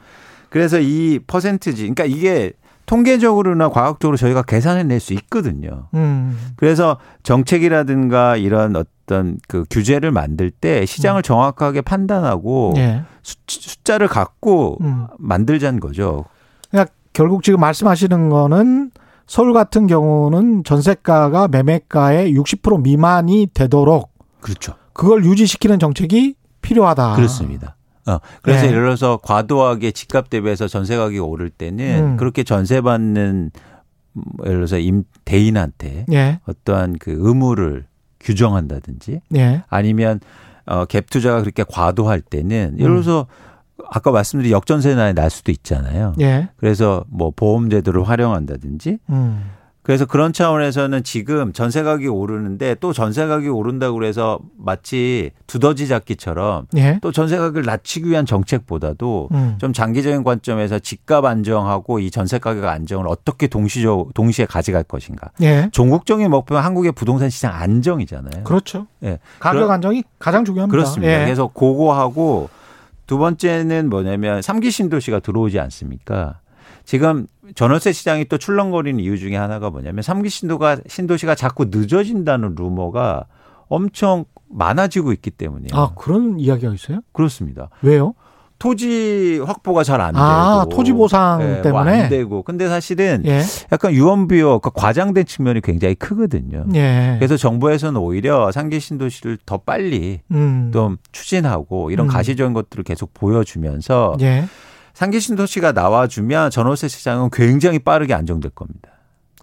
[0.48, 2.52] 그래서 이 퍼센트지, 그러니까 이게
[2.88, 5.88] 통계적으로나 과학적으로 저희가 계산해낼 수 있거든요.
[5.92, 6.38] 음.
[6.57, 11.22] 그래서 정책이라든가 이런 어떤 그 규제를 만들 때 시장을 음.
[11.22, 13.03] 정확하게 판단하고 예.
[13.22, 15.07] 숫자를 갖고 음.
[15.18, 16.24] 만들자는 거죠.
[16.70, 18.90] 그러니까 결국 지금 말씀하시는 거는
[19.27, 24.72] 서울 같은 경우는 전세가가 매매가의 60% 미만이 되도록 그렇죠.
[24.94, 27.16] 그걸 유지시키는 정책이 필요하다.
[27.16, 27.77] 그렇습니다.
[28.09, 28.68] 어, 그래서 네.
[28.68, 32.16] 예를 들어서 과도하게 집값 대비해서 전세 가격이 오를 때는 음.
[32.16, 33.51] 그렇게 전세 받는
[34.12, 36.40] 뭐 예를 들어서 임 대인한테 네.
[36.47, 37.87] 어떠한 그 의무를
[38.21, 39.62] 규정한다든지 네.
[39.68, 40.21] 아니면
[40.66, 43.03] 어, 갭 투자가 그렇게 과도할 때는 예를 음.
[43.03, 43.27] 들어서
[43.81, 43.85] 음.
[43.90, 46.14] 아까 말씀드린 역전세나 날 수도 있잖아요.
[46.21, 46.49] 예.
[46.57, 49.51] 그래서 뭐 보험 제도를 활용한다든지 음.
[49.88, 56.66] 그래서 그런 차원에서는 지금 전세 가격이 오르는데 또 전세 가격이 오른다고 그래서 마치 두더지 잡기처럼
[56.77, 56.98] 예?
[57.01, 59.57] 또 전세 가격을 낮추기 위한 정책보다도 음.
[59.59, 65.31] 좀 장기적인 관점에서 집값 안정하고 이 전세 가격 안정을 어떻게 동시적 동시에 가져갈 것인가.
[65.40, 65.70] 예?
[65.72, 68.44] 종국적인 목표는 한국의 부동산 시장 안정이잖아요.
[68.44, 68.88] 그렇죠.
[69.05, 69.18] 예.
[69.38, 70.70] 가격 안정이 가장 중요합니다.
[70.70, 71.11] 그렇습니다.
[71.14, 71.24] 예.
[71.24, 72.51] 그래서 고거하고
[73.07, 76.40] 두 번째는 뭐냐면 삼기 신도시가 들어오지 않습니까?
[76.88, 83.27] 지금 전월세 시장이 또 출렁거리는 이유 중에 하나가 뭐냐면 삼기 신도가 신도시가 자꾸 늦어진다는 루머가
[83.68, 85.68] 엄청 많아지고 있기 때문이에요.
[85.74, 87.01] 아 그런 이야기가 있어요?
[87.12, 87.68] 그렇습니다.
[87.83, 88.14] 왜요?
[88.59, 93.42] 토지 확보가 잘안 아, 되고 토지 보상 네, 때문에 뭐 안 되고 근데 사실은 예.
[93.70, 96.64] 약간 유언비어 그 과장된 측면이 굉장히 크거든요.
[96.74, 97.16] 예.
[97.18, 100.70] 그래서 정부에서는 오히려 상계 신도시를 더 빨리 음.
[100.72, 102.09] 좀 추진하고 이런 음.
[102.09, 104.46] 가시적인 것들을 계속 보여주면서 예.
[104.98, 108.90] 상계 신도시가 나와주면 전월세 시장은 굉장히 빠르게 안정될 겁니다.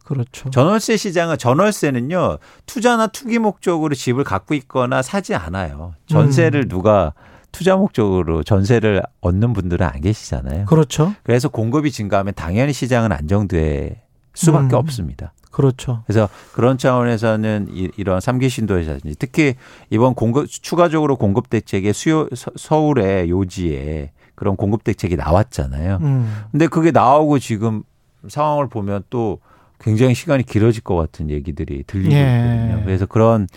[0.03, 0.49] 그렇죠.
[0.49, 5.93] 전월세 시장은 전월세는요 투자나 투기 목적으로 집을 갖고 있거나 사지 않아요.
[6.07, 6.67] 전세를 음.
[6.67, 7.13] 누가
[7.53, 10.65] 투자 목적으로 전세를 얻는 분들은 안 계시잖아요.
[10.65, 11.15] 그렇죠.
[11.23, 14.01] 그래서 공급이 증가하면 당연히 시장은 안정될
[14.33, 14.79] 수밖에 음.
[14.79, 15.31] 없습니다.
[15.51, 16.03] 그렇죠.
[16.05, 19.55] 그래서 그런 차원에서는 이, 이런 삼기 신도시라든지 특히
[19.89, 25.99] 이번 공급 추가적으로 공급 대책에 수요 서울의 요지에 그런 공급 대책이 나왔잖아요.
[26.01, 26.43] 음.
[26.51, 27.83] 근데 그게 나오고 지금
[28.27, 29.39] 상황을 보면 또
[29.79, 32.21] 굉장히 시간이 길어질 것 같은 얘기들이 들리고 예.
[32.21, 32.83] 있거든요.
[32.85, 33.47] 그래서 그런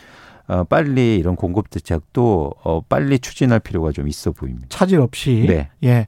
[0.49, 4.67] 어, 빨리 이런 공급 대책도 어, 빨리 추진할 필요가 좀 있어 보입니다.
[4.71, 5.45] 차질 없이.
[5.47, 5.69] 네.
[5.85, 6.07] 예.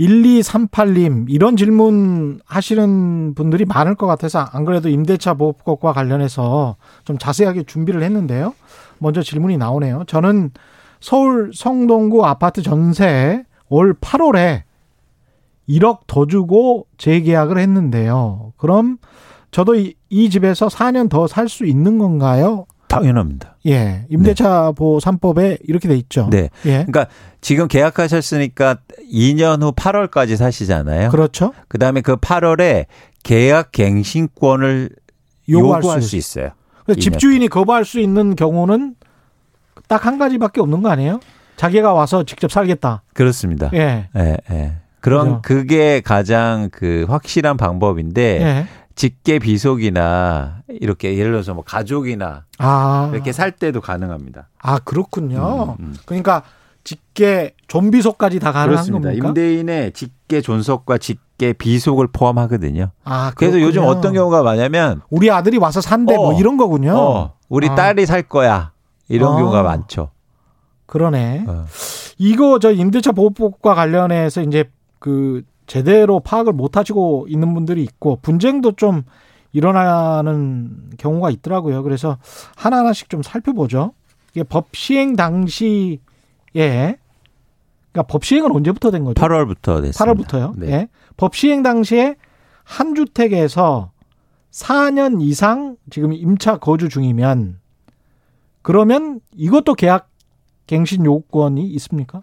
[0.00, 7.64] 1238님, 이런 질문 하시는 분들이 많을 것 같아서 안 그래도 임대차 보호법과 관련해서 좀 자세하게
[7.64, 8.54] 준비를 했는데요.
[8.98, 10.04] 먼저 질문이 나오네요.
[10.06, 10.50] 저는
[11.00, 14.62] 서울 성동구 아파트 전세 올 8월에
[15.68, 18.52] 1억 더 주고 재계약을 했는데요.
[18.56, 18.98] 그럼
[19.50, 22.66] 저도 이, 이 집에서 4년 더 살 수 있는 건가요?
[22.88, 23.56] 당연합니다.
[23.66, 24.06] 예.
[24.10, 24.72] 임대차 네.
[24.76, 26.28] 보호 3법에 이렇게 돼 있죠.
[26.30, 26.50] 네.
[26.66, 26.84] 예.
[26.86, 27.06] 그러니까
[27.40, 28.78] 지금 계약하셨으니까
[29.12, 31.10] 2년 후 8월까지 사시잖아요.
[31.10, 31.52] 그렇죠.
[31.68, 32.86] 그다음에 그 8월에
[33.24, 34.90] 계약 갱신권을
[35.48, 36.50] 요구할, 요구할 수, 수, 있어요.
[36.94, 38.94] 집주인이 거부할 수 있는 경우는
[39.88, 41.18] 딱 한 가지밖에 없는 거 아니에요?
[41.56, 43.02] 자기가 와서 직접 살겠다.
[43.14, 43.70] 그렇습니다.
[43.74, 44.08] 예.
[44.16, 44.72] 예, 예.
[45.00, 45.42] 그런 그렇죠.
[45.42, 48.66] 그게 가장 그 확실한 방법인데 예.
[48.96, 53.10] 직계 비속이나 이렇게 예를 들어서 뭐 가족이나 아.
[53.12, 54.48] 이렇게 살 때도 가능합니다.
[54.60, 55.76] 아 그렇군요.
[55.78, 55.94] 음, 음.
[56.06, 56.42] 그러니까
[56.82, 59.08] 직계 존비속까지 다 가능한 그렇습니다.
[59.08, 59.28] 겁니까?
[59.28, 62.90] 임대인의 직계 존속과 직계 비속을 포함하거든요.
[63.04, 66.96] 아 그래서 요즘 어떤 경우가 많냐면 우리 아들이 와서 산대 뭐 어, 뭐 이런 거군요.
[66.96, 67.74] 어, 우리 아.
[67.74, 68.72] 딸이 살 거야
[69.08, 69.36] 이런 아.
[69.36, 70.10] 경우가 많죠.
[70.86, 71.44] 그러네.
[71.46, 71.64] 어.
[72.18, 74.64] 이거 저 임대차 보호법과 관련해서 이제
[74.98, 79.02] 그 제대로 파악을 못 하시고 있는 분들이 있고 분쟁도 좀
[79.52, 81.82] 일어나는 경우가 있더라고요.
[81.82, 82.18] 그래서
[82.56, 83.92] 하나하나씩 좀 살펴보죠.
[84.32, 85.98] 이게 법 시행 당시에
[86.52, 89.20] 그러니까 법 시행은 언제부터 된 거죠?
[89.20, 90.04] 8월부터 됐습니다.
[90.04, 90.52] 8월부터요.
[90.58, 90.72] 네.
[90.72, 90.88] 예.
[91.16, 92.16] 법 시행 당시에
[92.62, 93.90] 한 주택에서
[94.50, 97.58] 4년 이상 지금 임차 거주 중이면
[98.62, 100.10] 그러면 이것도 계약
[100.66, 102.22] 갱신 요건이 있습니까?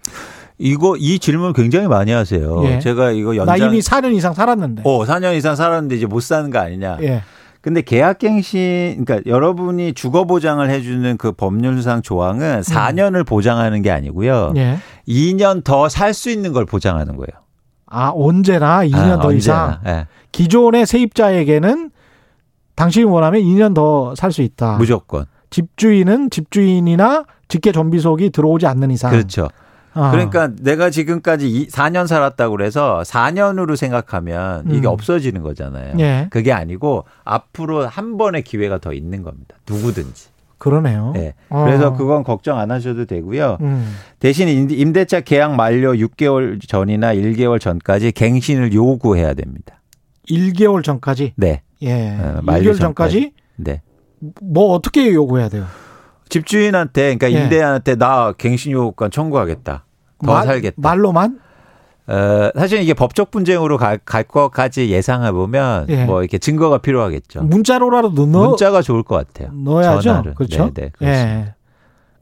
[0.58, 2.64] 이거 이 질문을 굉장히 많이 하세요.
[2.66, 2.80] 예.
[2.80, 4.84] 제가 이거 연장 나 이미 4년 이상 살았는데.
[4.86, 6.98] 어, 4년 이상 살았는데 이제 못 사는 거 아니냐.
[7.02, 7.22] 예.
[7.62, 13.26] 근데 계약갱신 그러니까 여러분이 주거 보장을 해 주는 그 법률상 조항은 4년을 음.
[13.26, 14.54] 보장하는 게 아니고요.
[14.58, 14.78] 예.
[15.08, 17.42] 2년 더 살 수 있는 걸 보장하는 거예요.
[17.88, 19.36] 아, 언제나 2년 아, 더 언제나.
[19.36, 19.80] 이상.
[19.88, 20.08] 예.
[20.32, 21.92] 기존의 세입자에게는
[22.76, 24.78] 당신이 원하면 2년 더 살 수 있다.
[24.78, 25.26] 무조건.
[25.52, 29.12] 집주인은 집주인이나 직계 좀비속이 들어오지 않는 이상.
[29.12, 29.48] 그렇죠.
[29.94, 30.10] 아.
[30.10, 34.92] 그러니까 내가 지금까지 4년 살았다고 그래서 4년으로 생각하면 이게 음.
[34.92, 35.94] 없어지는 거잖아요.
[36.00, 36.28] 예.
[36.32, 39.56] 그게 아니고 앞으로 한 번의 기회가 더 있는 겁니다.
[39.70, 40.30] 누구든지.
[40.58, 41.12] 그러네요.
[41.14, 41.36] 네.
[41.50, 41.94] 그래서 어.
[41.94, 43.60] 그건 걱정 안 하셔도 되고요.
[43.62, 43.94] 음.
[44.18, 49.80] 대신 임대차 계약 만료 6개월 전이나 1개월 전까지 갱신을 요구해야 됩니다.
[50.28, 51.34] 1개월 전까지?
[51.36, 51.62] 네.
[51.84, 52.18] 예.
[52.18, 53.34] 어, 1개월 전까지?
[53.58, 53.84] 네.
[54.42, 55.68] 뭐 어떻게 요구해야 돼요?
[56.34, 57.44] 집주인한테 그러니까 예.
[57.44, 59.86] 임대인한테 나 갱신 요구권 청구하겠다.
[60.26, 60.76] 더 말, 살겠다.
[60.78, 61.40] 말로만?
[62.08, 66.06] 어, 사실 이게 법적 분쟁으로 갈, 갈 것까지 예상해 보면 예.
[66.06, 67.44] 뭐 이렇게 증거가 필요하겠죠.
[67.44, 69.54] 문자로라도 넣어 문자가 좋을 것 같아요.
[69.54, 70.02] 넣어야죠.
[70.02, 70.34] 전화를.
[70.34, 70.72] 그렇죠.
[70.74, 71.54] 네, 네 예.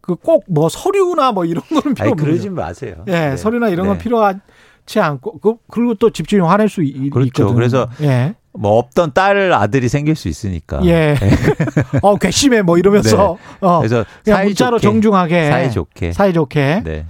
[0.02, 2.96] 그 꼭 뭐 서류나 뭐 이런 거는 필요 없는 그러지 마세요.
[3.08, 3.38] 예, 네.
[3.38, 4.04] 서류나 이런 건 네.
[4.04, 7.28] 필요하지 않고 그 그리고 또 집주인 화낼 수 있, 그렇죠.
[7.28, 7.56] 있거든요.
[7.56, 8.36] 그래서 예.
[8.54, 10.80] 뭐 없던 딸 아들이 생길 수 있으니까.
[10.86, 11.16] 예.
[11.16, 11.30] 네.
[12.02, 13.38] 어 괘씸해 뭐 이러면서.
[13.40, 13.68] 네.
[13.68, 13.80] 어.
[13.80, 16.82] 그래서 그냥 문자로 좋게, 정중하게 사이 좋게 사이 좋게.
[16.84, 17.06] 네.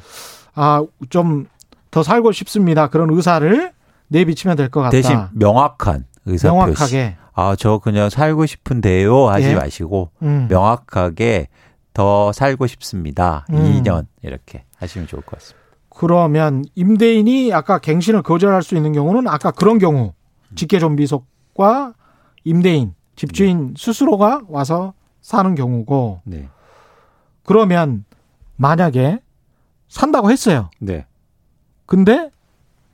[0.54, 1.48] 아좀
[1.92, 2.88] 더 살고 싶습니다.
[2.88, 3.72] 그런 의사를
[4.10, 4.92] 내비치면 될 것 같다.
[4.92, 7.18] 대신 명확한 의사 명확하게.
[7.34, 9.56] 아 저 그냥 살고 싶은데요 하지 예.
[9.56, 10.48] 마시고 음.
[10.50, 11.48] 명확하게
[11.94, 13.46] 더 살고 싶습니다.
[13.52, 13.82] 음.
[13.84, 15.60] 2년 이렇게 하시면 좋을 것 같습니다.
[15.90, 20.14] 그러면 임대인이 아까 갱신을 거절할 수 있는 경우는 아까 그런 경우
[20.56, 21.94] 직계 좀비속 과
[22.44, 23.74] 임대인, 집주인 네.
[23.78, 26.50] 스스로가 와서 사는 경우고 네.
[27.44, 28.06] 그러면
[28.56, 29.20] 만약에
[29.88, 30.70] 산다고 했어요.
[30.80, 31.06] 네.
[31.86, 32.32] 근데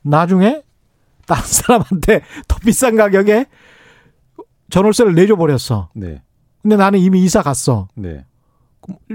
[0.02, 0.62] 나중에
[1.26, 3.46] 다른 사람한테 더 비싼 가격에
[4.70, 5.90] 전월세를 내줘 버렸어.
[5.94, 6.22] 네.
[6.62, 7.88] 근데 나는 이미 이사 갔어.
[7.94, 8.24] 네.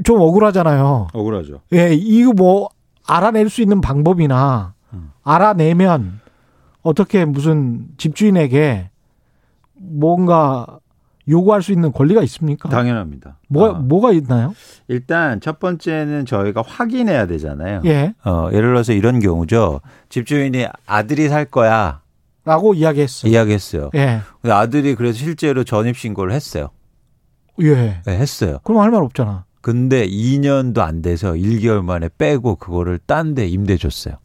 [0.03, 1.07] 좀 억울하잖아요.
[1.13, 1.61] 억울하죠.
[1.73, 2.69] 예, 이거 뭐
[3.05, 5.11] 알아낼 수 있는 방법이나 음.
[5.23, 6.21] 알아내면
[6.83, 8.89] 어떻게 무슨 집주인에게
[9.73, 10.79] 뭔가
[11.29, 12.67] 요구할 수 있는 권리가 있습니까?
[12.69, 13.37] 당연합니다.
[13.47, 13.73] 뭐 아.
[13.79, 14.53] 뭐가 있나요?
[14.89, 17.81] 일단 첫 번째는 저희가 확인해야 되잖아요.
[17.85, 18.13] 예.
[18.25, 19.79] 어, 예를 들어서 이런 경우죠.
[20.09, 22.01] 집주인이 아들이 살 거야.
[22.45, 23.31] 라고 이야기했어요.
[23.31, 23.89] 이야기했어요.
[23.95, 24.19] 예.
[24.41, 26.71] 근데 아들이 그래서 실제로 전입 신고를 했어요.
[27.61, 28.01] 예.
[28.05, 28.59] 네, 했어요.
[28.63, 29.45] 그럼 할 말 없잖아.
[29.61, 34.15] 근데 2년도 안 돼서 1개월 만에 빼고 그거를 딴 데 임대 줬어요.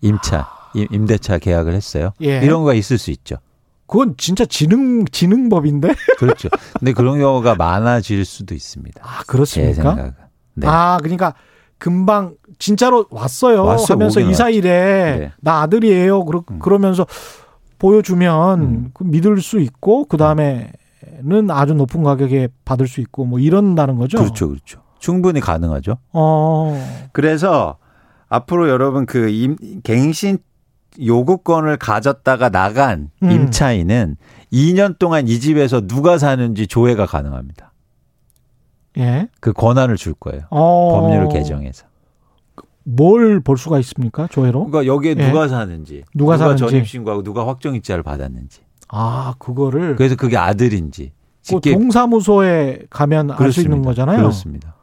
[0.00, 0.57] 임차, 아.
[0.90, 2.12] 임대차 계약을 했어요.
[2.22, 2.40] 예.
[2.42, 3.36] 이런 거가 있을 수 있죠.
[3.86, 5.94] 그건 진짜 지능 지능법인데.
[6.18, 6.48] 그렇죠.
[6.78, 9.00] 근데 그런 경우가 많아질 수도 있습니다.
[9.02, 10.12] 아 그렇습니까?
[10.54, 10.66] 네.
[10.66, 11.34] 아 그러니까
[11.78, 13.64] 금방 진짜로 왔어요.
[13.64, 14.68] 왔어, 하면서 이사일에
[15.18, 15.32] 네.
[15.40, 16.24] 나 아들이에요.
[16.24, 16.58] 그러, 음.
[16.58, 17.06] 그러면서
[17.78, 18.90] 보여주면 음.
[18.92, 24.18] 그 믿을 수 있고 그 다음에는 아주 높은 가격에 받을 수 있고 뭐 이런다는 거죠.
[24.18, 24.82] 그렇죠, 그렇죠.
[24.98, 25.98] 충분히 가능하죠.
[26.12, 27.08] 어.
[27.12, 27.76] 그래서
[28.28, 30.38] 앞으로 여러분 그 임, 갱신
[31.00, 33.30] 요구권을 가졌다가 나간 음.
[33.30, 34.16] 임차인은
[34.52, 37.72] 2년 동안 이 집에서 누가 사는지 조회가 가능합니다.
[38.98, 39.28] 예.
[39.40, 40.42] 그 권한을 줄 거예요.
[40.50, 41.00] 어.
[41.00, 41.86] 법률을 개정해서.
[42.84, 44.26] 뭘 볼 수가 있습니까?
[44.28, 44.66] 조회로?
[44.66, 45.26] 그러니까 여기에 예.
[45.28, 46.64] 누가 사는지, 누가, 누가 사는지.
[46.66, 48.62] 전입 신고하고 누가 확정입자를 받았는지.
[48.88, 51.12] 아, 그거를 그래서 그게 아들인지.
[51.48, 54.16] 그 동사무소에 가면 알 수 있는 거잖아요.
[54.18, 54.74] 그렇습니다.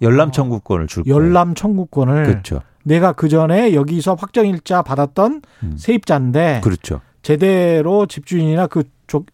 [0.00, 1.14] 열람 청구권을 줄 거예요.
[1.16, 2.60] 열람 청구권을 그렇죠.
[2.84, 5.74] 내가 그 전에 여기서 확정일자 받았던 음.
[5.76, 7.00] 세입자인데 그렇죠.
[7.22, 9.24] 제대로 집주인이나 그 조,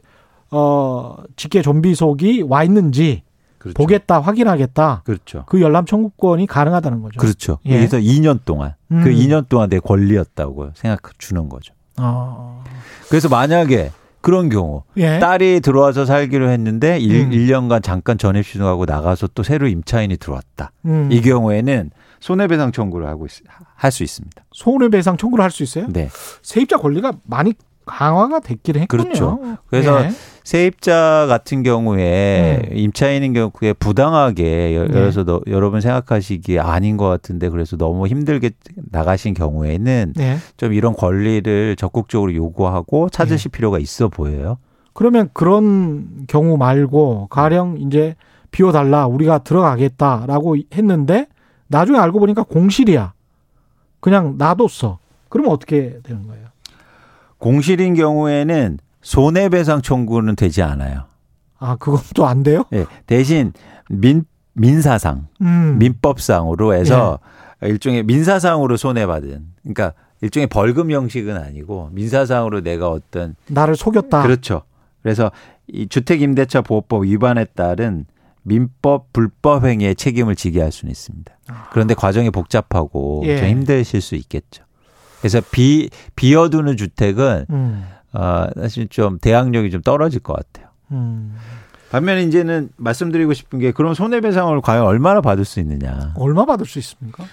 [0.51, 3.23] 어, 직계 좀비 속이 와 있는지
[3.59, 3.75] 그렇죠.
[3.75, 5.03] 보겠다, 확인하겠다.
[5.05, 5.45] 그렇죠.
[5.47, 7.21] 그 열람 청구권이 가능하다는 거죠.
[7.21, 7.59] 그렇죠.
[7.67, 7.77] 예.
[7.77, 9.05] 그래서 2년 동안 그 음.
[9.05, 11.75] 그 2년 동안 내 권리였다고 생각 주는 거죠.
[11.97, 12.63] 아.
[13.11, 13.91] 그래서 만약에
[14.23, 15.19] 그런 경우 예.
[15.19, 17.33] 딸이 들어와서 살기로 했는데 음.
[17.33, 20.73] 1, 년간 잠깐 전입신고하고 나가서 또 새로 임차인이 들어왔다.
[20.87, 21.09] 음.
[21.11, 23.27] 이 경우에는 손해배상 청구를 하고
[23.75, 24.45] 할 수 있습니다.
[24.53, 25.87] 손해배상 청구를 할 수 있어요?
[25.89, 26.09] 네.
[26.43, 27.55] 세입자 권리가 많이
[27.87, 29.03] 강화가 됐긴 했군요.
[29.03, 29.41] 그렇죠.
[29.67, 30.11] 그래서 네.
[30.45, 32.77] 세입자 같은 경우에 음.
[32.77, 35.39] 임차인인 경우에 부당하게 열어서 네.
[35.49, 40.37] 여러분 생각하시기에 아닌 것 같은데 그래서 너무 힘들게 나가신 경우에는 네.
[40.57, 43.57] 좀 이런 권리를 적극적으로 요구하고 찾으실 네.
[43.57, 44.59] 필요가 있어 보여요.
[44.93, 48.15] 그러면 그런 경우 말고 가령 이제
[48.51, 51.27] 비워달라 우리가 들어가겠다라고 했는데
[51.71, 53.13] 나중에 알고 보니까 공실이야.
[54.01, 54.99] 그냥 놔뒀어.
[55.29, 56.47] 그러면 어떻게 되는 거예요?
[57.39, 61.05] 공실인 경우에는 손해배상 청구는 되지 않아요.
[61.59, 62.65] 아, 그건 또 안 돼요?
[62.71, 62.85] 네.
[63.07, 63.53] 대신
[63.89, 65.77] 민, 민사상, 음.
[65.79, 67.19] 민법상으로 해서
[67.63, 67.69] 예.
[67.69, 74.23] 일종의 민사상으로 손해받은, 그러니까 일종의 벌금 형식은 아니고 민사상으로 내가 어떤 나를 속였다.
[74.23, 74.63] 그렇죠.
[75.03, 75.31] 그래서
[75.67, 78.07] 이 주택임대차 보호법 위반에 따른
[78.43, 81.33] 민법 불법 행위의 책임을 지게 할 수는 있습니다.
[81.49, 81.69] 아.
[81.73, 83.39] 그런데 과정이 복잡하고 예.
[83.39, 84.65] 좀 힘드실 수 있겠죠.
[85.21, 87.85] 그래서 비 비어두는 주택은 음.
[88.13, 90.71] 어, 사실 좀 대항력이 좀 떨어질 것 같아요.
[90.93, 91.37] 음.
[91.91, 96.15] 반면에 이제는 말씀드리고 싶은 게 그럼 손해배상을 과연 얼마나 받을 수 있느냐?
[96.17, 97.25] 얼마 받을 수 있습니까?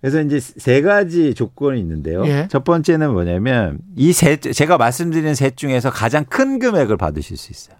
[0.00, 2.24] 그래서 이제 세 가지 조건이 있는데요.
[2.26, 2.46] 예.
[2.50, 7.76] 첫 번째는 뭐냐면 이세 제가 말씀드린 셋 중에서 가장 큰 금액을 받으실 수 있어요.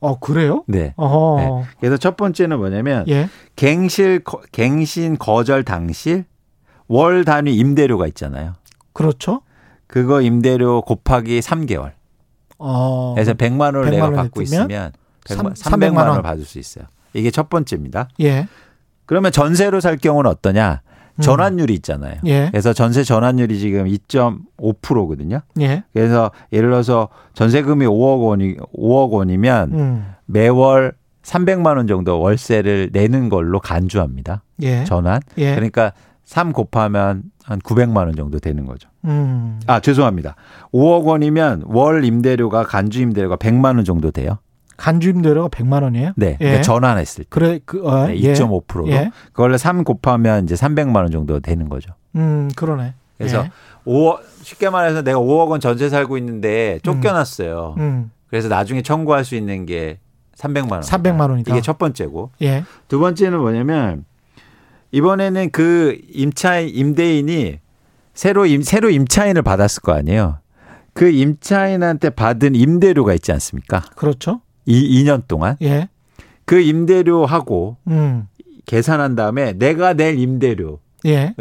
[0.00, 0.64] 어 그래요?
[0.66, 0.94] 네.
[1.38, 1.64] 네.
[1.80, 3.28] 그래서 첫 번째는 뭐냐면 예.
[3.56, 6.24] 갱실 갱신 거절 당시
[6.86, 8.54] 월 단위 임대료가 있잖아요.
[8.92, 9.42] 그렇죠.
[9.86, 11.92] 그거 임대료 곱하기 3개월.
[12.58, 13.12] 어.
[13.14, 14.92] 그래서 100만 원을 100만 내가 받고 있으면
[15.24, 16.84] 100만, 300만 원 을 받을 수 있어요.
[17.12, 18.08] 이게 첫 번째입니다.
[18.20, 18.46] 예.
[19.06, 20.82] 그러면 전세로 살 경우는 어떠냐?
[21.18, 21.22] 음.
[21.22, 22.14] 전환율이 있잖아요.
[22.26, 22.48] 예.
[22.50, 25.40] 그래서 전세 전환율이 지금 2.5%거든요.
[25.60, 25.82] 예.
[25.92, 30.12] 그래서 예를 들어서 전세금이 5억 원이 5억 원이면 음.
[30.26, 34.42] 매월 300만 원 정도 월세를 내는 걸로 간주합니다.
[34.62, 34.84] 예.
[34.84, 35.20] 전환.
[35.36, 35.54] 예.
[35.54, 35.92] 그러니까
[36.24, 38.88] 3 곱하면 한 900만 원 정도 되는 거죠.
[39.04, 39.60] 음.
[39.66, 40.36] 아, 죄송합니다.
[40.72, 44.38] 5억 원이면 월 임대료가 간주 임대료가 100만 원 정도 돼요.
[44.78, 46.12] 간주 임대료가 100만 원이에요?
[46.16, 46.28] 네.
[46.28, 46.36] 예.
[46.38, 47.28] 그러니까 전환했을 때.
[47.28, 48.88] 그래 그 어, 네, 2.5%로.
[48.88, 49.10] 예.
[49.32, 51.92] 그걸로 3 곱하면 이제 300만 원 정도 되는 거죠.
[52.16, 52.94] 음, 그러네.
[53.18, 53.50] 그래서 예.
[53.84, 57.74] 5억 쉽게 말해서 내가 5억 원 전세 살고 있는데 쫓겨났어요.
[57.76, 57.82] 음.
[57.82, 58.10] 음.
[58.28, 59.98] 그래서 나중에 청구할 수 있는 게
[60.36, 60.80] 300만 원.
[60.80, 61.52] 300만 원이다.
[61.52, 62.30] 이게 첫 번째고.
[62.42, 62.62] 예.
[62.86, 64.04] 두 번째는 뭐냐면
[64.92, 67.58] 이번에는 그 임차인 임대인이
[68.14, 70.38] 새로 임 새로 임차인을 받았을 거 아니에요.
[70.92, 73.82] 그 임차인한테 받은 임대료가 있지 않습니까?
[73.96, 74.40] 그렇죠.
[74.68, 75.56] 이 2년 동안.
[75.62, 75.88] 예.
[76.44, 78.26] 그 임대료하고 음.
[78.66, 81.34] 계산한 다음에 내가 낼 임대료를 예.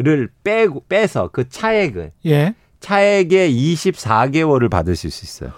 [0.43, 2.55] 빼고 빼서 그 차액을 예.
[2.79, 5.51] 차액의 24개월을 받으실 수 있어요.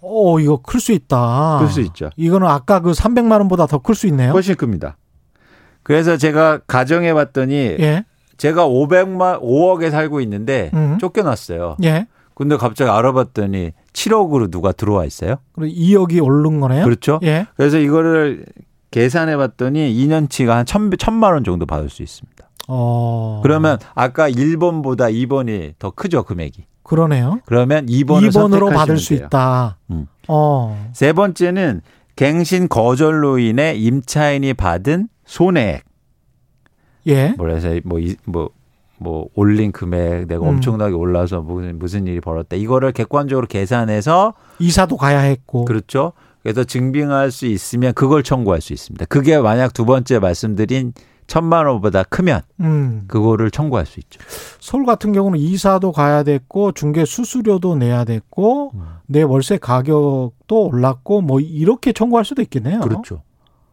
[0.00, 1.58] 오, 이거 클 수 있다.
[1.60, 2.10] 클 수 있죠.
[2.16, 4.30] 이거는 아까 그 300만 원보다 더 클 수 있네요.
[4.32, 4.96] 훨씬 큽니다.
[5.82, 8.04] 그래서 제가 가정해 봤더니 예.
[8.36, 10.98] 제가 500만 5억에 살고 있는데 음.
[11.00, 11.78] 쫓겨났어요.
[11.82, 12.06] 예.
[12.38, 15.38] 근데 갑자기 알아봤더니 7억으로 누가 들어와 있어요?
[15.54, 16.84] 그리고 2억이 오른 거네요.
[16.84, 17.18] 그렇죠.
[17.24, 17.48] 예.
[17.56, 18.46] 그래서 이거를
[18.92, 22.48] 계산해 봤더니 2년치가 한1 천만 원 정도 받을 수 있습니다.
[22.68, 23.40] 어.
[23.42, 26.64] 그러면 아까 1번보다 2번이 더 크죠, 금액이.
[26.84, 27.40] 그러네요.
[27.44, 29.26] 그러면 2번을 2번으로 받을 수 돼요.
[29.26, 29.78] 있다.
[29.90, 30.06] 음.
[30.28, 30.90] 어.
[30.92, 31.80] 세 번째는
[32.14, 35.82] 갱신 거절로 인해 임차인이 받은 손해액.
[37.08, 37.34] 예.
[37.36, 38.50] 뭐래서 뭐, 뭐,
[38.98, 40.48] 뭐, 올린 금액 내가 음.
[40.48, 42.56] 엄청나게 올라서 무슨, 무슨 일이 벌었다.
[42.56, 45.64] 이거를 객관적으로 계산해서 이사도 가야 했고.
[45.64, 46.12] 그렇죠.
[46.42, 49.06] 그래서 증빙할 수 있으면 그걸 청구할 수 있습니다.
[49.06, 50.92] 그게 만약 두 번째 말씀드린
[51.26, 53.04] 천만 원보다 크면 음.
[53.06, 54.18] 그거를 청구할 수 있죠.
[54.58, 58.82] 서울 같은 경우는 이사도 가야 됐고 중개 수수료도 내야 됐고 음.
[59.06, 62.80] 내 월세 가격도 올랐고 뭐 이렇게 청구할 수도 있겠네요.
[62.80, 63.22] 그렇죠.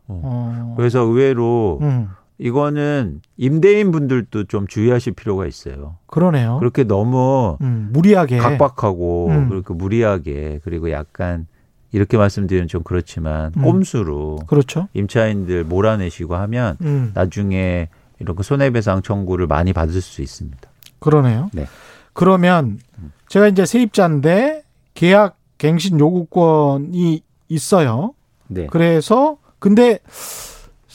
[0.08, 0.22] 어.
[0.24, 0.74] 어.
[0.76, 2.10] 그래서 의외로 음.
[2.38, 5.96] 이거는 임대인 분들도 좀 주의하실 필요가 있어요.
[6.08, 6.58] 그러네요.
[6.60, 9.50] 그렇게 너무 음, 무리하게 각박하고 음.
[9.50, 11.48] 그렇게 무리하게 그리고 약간
[11.92, 13.64] 이렇게 말씀드리면 좀 그렇지만 음.
[13.64, 14.90] 꼼수로 그렇죠.
[14.94, 17.12] 임차인들 몰아내시고 하면 음.
[17.14, 17.88] 나중에
[18.20, 20.70] 이렇게 손해배상 청구를 많이 받을 수 있습니다.
[21.00, 21.50] 그러네요.
[21.54, 21.68] 네.
[22.14, 22.80] 그러면
[23.30, 24.64] 제가 이제 세입자인데
[24.94, 28.14] 계약 갱신 요구권이 있어요.
[28.48, 28.68] 네.
[28.68, 30.00] 그래서 근데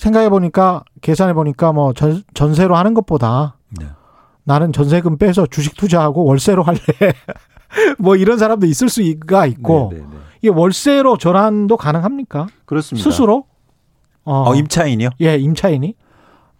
[0.01, 3.87] 생각해 보니까 계산해 보니까 뭐 전, 전세로 하는 것보다 네.
[4.45, 6.79] 나는 전세금 빼서 주식 투자하고 월세로 할래.
[7.99, 10.17] 뭐 이런 사람도 있을 수가 있고 네, 네, 네.
[10.41, 12.47] 이게 월세로 전환도 가능합니까?
[12.65, 13.09] 그렇습니다.
[13.09, 13.45] 스스로?
[14.25, 15.11] 어, 어 임차인이요?
[15.21, 15.95] 예, 임차인이.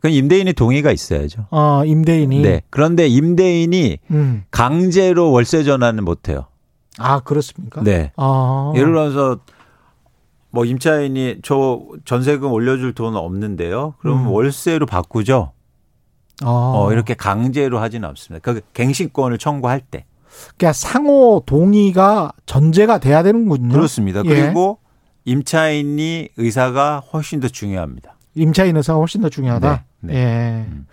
[0.01, 1.47] 그럼 임대인이 동의가 있어야죠.
[1.51, 2.43] 어, 임대인이.
[2.43, 2.63] 네.
[2.69, 4.45] 그런데 임대인이 음.
[4.51, 6.47] 강제로 월세 전환은 못 해요.
[6.99, 7.83] 아, 그렇습니까?
[7.83, 8.13] 네.
[8.17, 8.73] 아.
[8.77, 9.39] 예를 들어서
[10.51, 13.95] 뭐 임차인이 저 전세금 올려줄 돈 없는데요.
[13.99, 14.33] 그럼 음.
[14.33, 15.53] 월세로 바꾸죠.
[16.43, 16.73] 아.
[16.75, 18.53] 어, 이렇게 강제로 하지는 않습니다.
[18.53, 20.07] 그 갱신권을 청구할 때.
[20.57, 23.73] 그러니까 상호 동의가 전제가 돼야 되는군요.
[23.73, 24.23] 그렇습니다.
[24.25, 24.29] 예.
[24.29, 24.79] 그리고
[25.25, 28.17] 임차인이 의사가 훨씬 더 중요합니다.
[28.35, 29.85] 임차인 의사가 훨씬 더 중요하다.
[30.01, 30.19] 네, 네.
[30.19, 30.67] 예.
[30.69, 30.87] 음.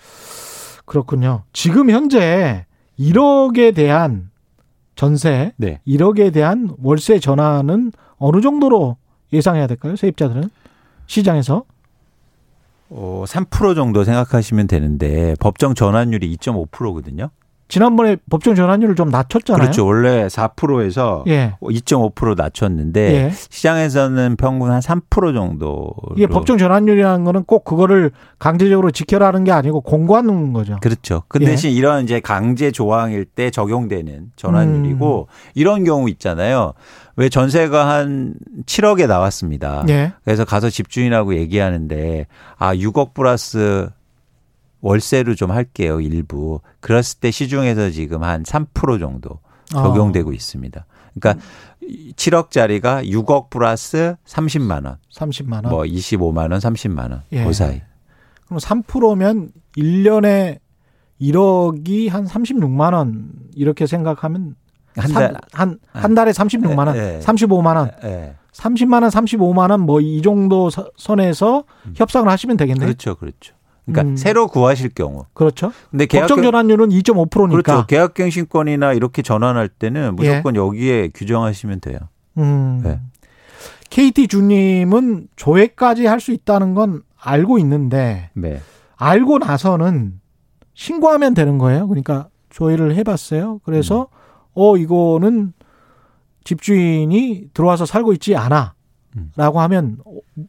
[0.86, 1.44] 그렇군요.
[1.54, 2.66] 지금 현재
[3.00, 4.30] 1억에 대한
[4.96, 5.80] 전세, 네.
[5.88, 8.98] 1억에 대한 월세 전환은 어느 정도로
[9.34, 9.96] 예상해야 될까요?
[9.96, 10.50] 세입자들은
[11.08, 11.64] 시장에서
[12.90, 17.30] 어, 3% 정도 생각하시면 되는데 법정 전환율이 2.5%거든요.
[17.70, 19.60] 지난번에 법정 전환율을 좀 낮췄잖아요.
[19.62, 19.86] 그렇죠.
[19.86, 21.56] 원래 4%에서 예.
[21.60, 23.32] 2.5% 낮췄는데 예.
[23.32, 25.94] 시장에서는 평균 한 3% 정도.
[26.16, 30.78] 이게 법정 전환율이라는 거는 꼭 그거를 강제적으로 지켜라는 게 아니고 공고하는 거죠.
[30.82, 31.24] 그렇죠.
[31.28, 31.74] 그 대신 예.
[31.74, 35.52] 이런 이제 강제 조항일 때 적용되는 전환율이고 음.
[35.54, 36.72] 이런 경우 있잖아요.
[37.18, 39.84] 왜 전세가 한 7억에 나왔습니다.
[39.90, 40.14] 예.
[40.24, 43.90] 그래서 가서 집주인하고 얘기하는데 아 6억 플러스
[44.82, 46.62] 월세로 좀 할게요, 일부.
[46.80, 50.34] 그랬을 때 시중에서 지금 한 3% 정도 적용되고 아.
[50.34, 50.86] 있습니다.
[51.20, 51.44] 그러니까
[52.16, 54.98] 7억짜리가 6억 플러스 30만 원.
[55.12, 55.70] 30만 원.
[55.70, 57.24] 뭐 25만 원, 30만 원.
[57.32, 57.44] 예.
[57.44, 57.82] 그 사이.
[58.46, 60.60] 그럼 3%면 1년에
[61.20, 64.56] 1억이 한 36만 원 이렇게 생각하면
[64.98, 67.20] 한 달, 한, 한 달에 36만 원, 예, 예.
[67.20, 67.92] 35만 원.
[68.04, 68.36] 예.
[68.54, 71.94] 30만 원, 35만 원 뭐 이 정도 선에서 음.
[71.96, 72.88] 협상을 하시면 되겠네요.
[72.88, 73.16] 그렇죠.
[73.16, 73.54] 그렇죠.
[73.86, 74.18] 그러니까 음.
[74.18, 75.26] 새로 구하실 경우.
[75.34, 75.72] 그렇죠.
[75.92, 77.62] 근데 계약 법정 전환율은 2.5%니까.
[77.62, 77.86] 그렇죠.
[77.88, 80.60] 계약갱신권이나 이렇게 전환할 때는 무조건 예.
[80.60, 82.00] 여기에 규정하시면 돼요.
[82.38, 82.82] 음.
[82.84, 83.00] 네.
[83.90, 88.60] KT 주님은 조회까지 할 수 있다는 건 알고 있는데 네.
[88.98, 90.20] 알고 나서는
[90.74, 91.88] 신고하면 되는 거예요.
[91.88, 93.60] 그러니까 조회를 해봤어요.
[93.64, 94.17] 그래서 음.
[94.58, 95.54] 어 이거는
[96.44, 98.74] 집주인이 들어와서 살고 있지 않아
[99.36, 99.62] 라고 음.
[99.62, 99.98] 하면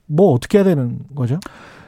[0.06, 1.38] 뭐 어떻게 해야 되는 거죠?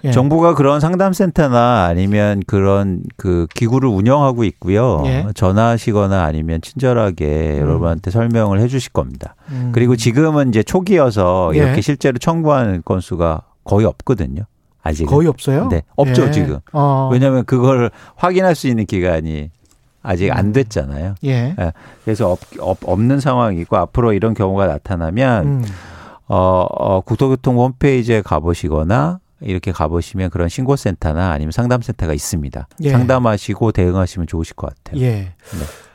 [0.05, 0.13] 예.
[0.13, 5.03] 정부가 그런 상담센터나 아니면 그런 그 기구를 운영하고 있고요.
[5.05, 5.27] 예.
[5.35, 7.61] 전화하시거나 아니면 친절하게 음.
[7.61, 9.35] 여러분한테 설명을 해 주실 겁니다.
[9.51, 9.71] 음.
[9.73, 11.59] 그리고 지금은 이제 초기여서 예.
[11.59, 14.45] 이렇게 실제로 청구하는 건수가 거의 없거든요.
[14.83, 15.69] 아직 거의 없어요?
[15.69, 16.31] 네, 없죠 예.
[16.31, 16.59] 지금.
[16.73, 17.11] 어.
[17.13, 19.51] 왜냐하면 그걸 확인할 수 있는 기간이
[20.03, 20.53] 아직 안 음.
[20.53, 21.15] 됐잖아요.
[21.25, 21.55] 예.
[21.59, 21.73] 예.
[22.05, 25.65] 그래서 없, 없, 없는 상황이고 앞으로 이런 경우가 나타나면 음.
[26.27, 32.69] 어, 어, 국토교통 홈페이지에 가보시거나 이렇게 가보시면 그런 신고센터나 아니면 상담센터가 있습니다.
[32.83, 32.91] 예.
[32.91, 35.03] 상담하시고 대응하시면 좋으실 것 같아요.
[35.03, 35.11] 예.
[35.11, 35.35] 네.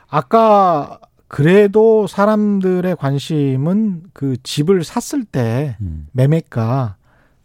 [0.08, 0.98] 아까
[1.28, 6.06] 그래도 사람들의 관심은 그 집을 샀을 때 음.
[6.12, 6.96] 매매가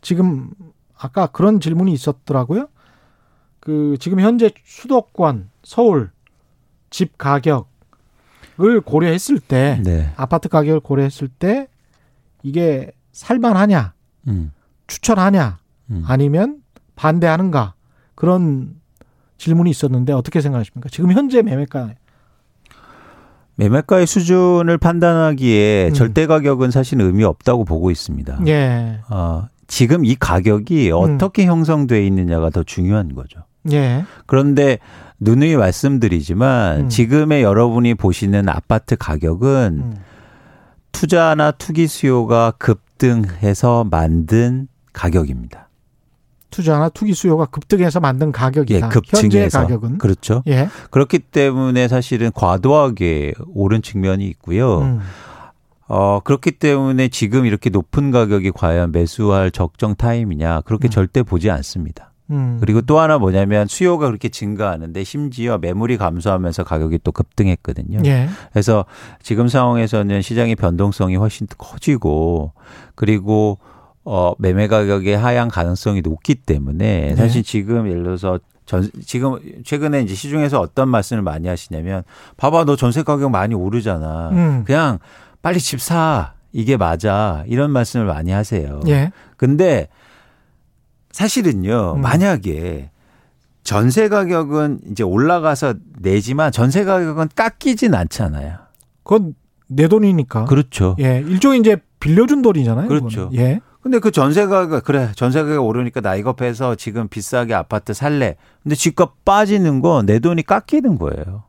[0.02, 0.52] 지금
[0.98, 2.68] 아까 그런 질문이 있었더라고요.
[3.60, 6.12] 그 지금 현재 수도권 서울
[6.92, 10.14] 집 가격을 고려했을 때 네.
[10.16, 11.68] 아파트 가격을 고려했을 때
[12.44, 13.94] 이게 살만하냐
[14.28, 14.52] 음.
[14.86, 15.58] 추천하냐
[15.90, 16.04] 음.
[16.06, 16.62] 아니면
[16.96, 17.74] 반대하는가
[18.14, 18.76] 그런
[19.38, 20.90] 질문이 있었는데 어떻게 생각하십니까?
[20.90, 21.96] 지금 현재 매매가
[23.56, 25.94] 매매가의 수준을 판단하기에 음.
[25.94, 28.42] 절대 가격은 사실 의미 없다고 보고 있습니다.
[28.48, 29.00] 예.
[29.10, 31.50] 어, 지금 이 가격이 어떻게 음.
[31.50, 33.42] 형성돼 있느냐가 더 중요한 거죠.
[33.72, 34.06] 예.
[34.26, 34.80] 그런데
[35.20, 36.90] 누누이 말씀드리지만 음.
[36.90, 39.96] 지금의 여러분이 보시는 아파트 가격은 음.
[40.92, 45.70] 투자나 투기 수요가 급등해서 만든 가격입니다.
[46.50, 48.88] 투자나 투기 수요가 급등해서 만든 가격이다.
[48.88, 50.44] 예, 현재 가격은 그렇죠.
[50.48, 50.70] 예.
[50.90, 54.82] 그렇기 때문에 사실은 과도하게 오른 측면이 있고요.
[54.82, 55.00] 음.
[55.88, 60.90] 어, 그렇기 때문에 지금 이렇게 높은 가격이 과연 매수할 적정 타임이냐 그렇게 음.
[60.90, 62.11] 절대 보지 않습니다.
[62.32, 62.58] 음.
[62.60, 68.00] 그리고 또 하나 뭐냐면 수요가 그렇게 증가하는데 심지어 매물이 감소하면서 가격이 또 급등했거든요.
[68.06, 68.30] 예.
[68.52, 68.86] 그래서
[69.22, 72.54] 지금 상황에서는 시장의 변동성이 훨씬 커지고
[72.96, 73.60] 그리고
[74.04, 77.16] 어, 매매 가격의 하향 가능성이 높기 때문에 네.
[77.16, 82.04] 사실 지금 예를 들어서 전, 지금 최근에 이제 시중에서 어떤 말씀을 많이 하시냐면
[82.38, 84.30] 봐봐 너 전세 가격 많이 오르잖아.
[84.32, 84.64] 음.
[84.66, 85.00] 그냥
[85.42, 86.34] 빨리 집 사.
[86.54, 87.44] 이게 맞아.
[87.48, 88.82] 이런 말씀을 많이 하세요.
[88.88, 89.12] 예.
[89.38, 89.88] 근데
[91.12, 91.96] 사실은요.
[91.98, 92.02] 음.
[92.02, 92.92] 만약에
[93.64, 98.58] 전세 가격은 이제 올라가서 내지만 전세 가격은 깎이진 않잖아요.
[99.04, 99.36] 그건
[99.68, 100.46] 내 돈이니까.
[100.46, 100.96] 그렇죠.
[101.00, 101.20] 예.
[101.20, 102.88] 일종의 이제 빌려준 돈이잖아요.
[102.88, 103.30] 그렇죠.
[103.36, 103.62] 예.
[103.82, 108.36] 근데 그 전세가가 그래 전세가가 오르니까 나 이거 패서 지금 비싸게 아파트 살래.
[108.62, 111.44] 근데 집값 빠지는 건내 돈이 깎이는 거예요.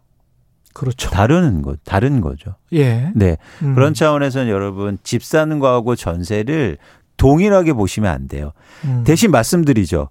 [0.72, 1.10] 그렇죠.
[1.10, 2.54] 다른 거 다른 거죠.
[2.72, 3.12] 예.
[3.14, 3.36] 네.
[3.62, 3.74] 음.
[3.74, 6.78] 그런 차원에서는 여러분 집 사는 거하고 전세를
[7.22, 8.50] 동일하게 보시면 안 돼요.
[8.84, 9.04] 음.
[9.06, 10.08] 대신 말씀드리죠.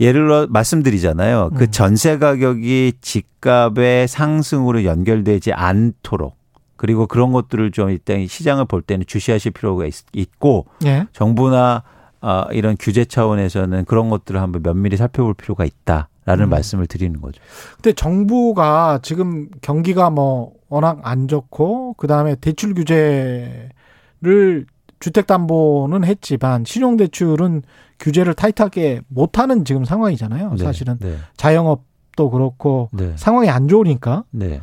[0.00, 1.50] 예를 들어 말씀드리잖아요.
[1.54, 1.70] 그 음.
[1.70, 6.34] 전세 가격이 집값의 상승으로 연결되지 않도록
[6.76, 11.06] 그리고 그런 것들을 좀 일단 시장을 볼 때는 주시하실 필요가 있, 고 예.
[11.12, 11.82] 정부나
[12.22, 16.48] 어, 이런 규제 차원에서는 그런 것들을 한번 면밀히 살펴볼 필요가 있다라는 음.
[16.48, 17.40] 말씀을 드리는 거죠.
[17.74, 24.66] 근데 정부가 지금 경기가 뭐 워낙 안 좋고 그다음에 대출 규제를
[25.00, 27.62] 주택담보는 했지만 신용대출은
[27.98, 30.54] 규제를 타이트하게 못하는 지금 상황이잖아요.
[30.56, 30.64] 네.
[30.64, 31.16] 사실은 네.
[31.36, 33.14] 자영업도 그렇고 네.
[33.16, 34.24] 상황이 안 좋으니까.
[34.30, 34.60] 네.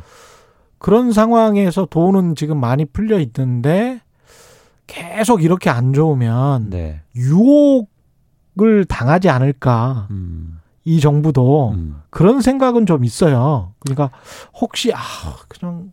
[0.78, 4.00] 그런 상황에서 돈은 지금 많이 풀려 있는데
[4.86, 7.00] 계속 이렇게 안 좋으면 네.
[7.16, 10.08] 유혹을 당하지 않을까.
[10.10, 10.60] 음.
[10.84, 12.02] 이 정부도 음.
[12.10, 13.72] 그런 생각은 좀 있어요.
[13.80, 14.10] 그러니까
[14.60, 14.98] 혹시 아
[15.48, 15.92] 그냥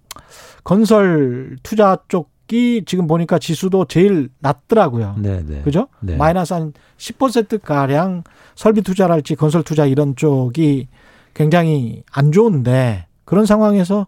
[0.65, 5.15] 건설 투자 쪽 이 지금 보니까 지수도 제일 낮더라고요.
[5.17, 5.61] 네, 네.
[5.61, 5.87] 그죠?
[5.99, 6.15] 네.
[6.15, 8.23] 마이너스 한 10% 가량
[8.55, 10.87] 설비 투자랄지 건설 투자 이런 쪽이
[11.33, 14.07] 굉장히 안 좋은데 그런 상황에서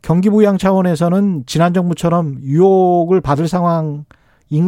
[0.00, 4.04] 경기 부양 차원에서는 지난 정부처럼 유혹을 받을 상황인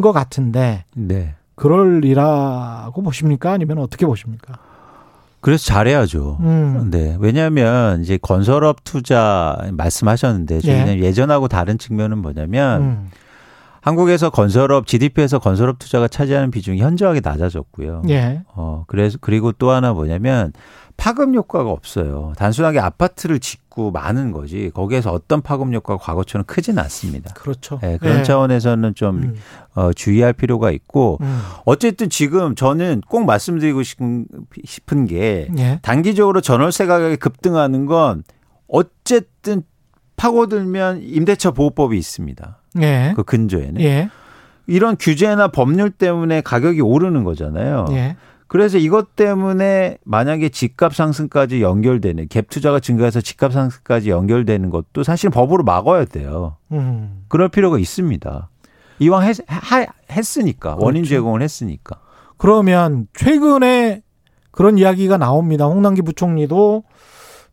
[0.02, 1.34] 것 같은데 네.
[1.54, 3.52] 그럴리라고 보십니까?
[3.52, 4.58] 아니면 어떻게 보십니까?
[5.44, 6.38] 그래서 잘해야죠.
[6.40, 6.88] 음.
[6.90, 7.18] 네.
[7.20, 10.98] 왜냐하면 이제 건설업 투자 말씀하셨는데 예.
[11.00, 13.10] 예전하고 다른 측면은 뭐냐면 음.
[13.82, 18.04] 한국에서 건설업 GDP에서 건설업 투자가 차지하는 비중이 현저하게 낮아졌고요.
[18.08, 18.40] 예.
[18.54, 20.54] 어 그래서 그리고 또 하나 뭐냐면
[20.96, 22.32] 파급 효과가 없어요.
[22.38, 24.70] 단순하게 아파트를 짓 고 많은 거지.
[24.72, 27.34] 거기에서 어떤 파급 효과가 과거처럼 크진 않습니다.
[27.34, 27.80] 그렇죠.
[27.82, 28.22] 네, 그런 네.
[28.22, 29.34] 차원에서는 좀 음.
[29.74, 31.40] 어, 주의할 필요가 있고 음.
[31.64, 34.26] 어쨌든 지금 저는 꼭 말씀드리고 싶은,
[35.08, 35.80] 게 예.
[35.82, 38.22] 단기적으로 전월세 가격이 급등하는 건
[38.68, 39.64] 어쨌든
[40.14, 42.60] 파고들면 임대차 보호법이 있습니다.
[42.80, 43.12] 예.
[43.16, 43.80] 그 근저에는.
[43.80, 44.08] 예.
[44.68, 47.86] 이런 규제나 법률 때문에 가격이 오르는 거잖아요.
[48.54, 48.58] 예.
[48.58, 55.28] 그래서 이것 때문에 만약에 집값 상승까지 연결되는 갭 투자가 증가해서 집값 상승까지 연결되는 것도 사실
[55.28, 56.56] 법으로 막아야 돼요.
[56.70, 57.24] 음.
[57.26, 58.48] 그럴 필요가 있습니다.
[59.00, 60.86] 이왕 했, 하, 했으니까 그렇죠.
[60.86, 61.98] 원인 제공을 했으니까.
[62.36, 64.02] 그러면 최근에
[64.52, 65.66] 그런 이야기가 나옵니다.
[65.66, 66.84] 홍남기 부총리도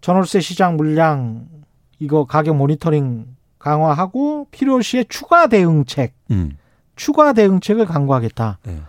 [0.02, 1.48] 전월세 시장 물량
[1.98, 3.26] 이거 가격 모니터링
[3.58, 6.58] 강화하고 필요시에 추가 대응책, 음.
[6.96, 8.60] 추가 대응책을 강구하겠다.
[8.64, 8.82] 네.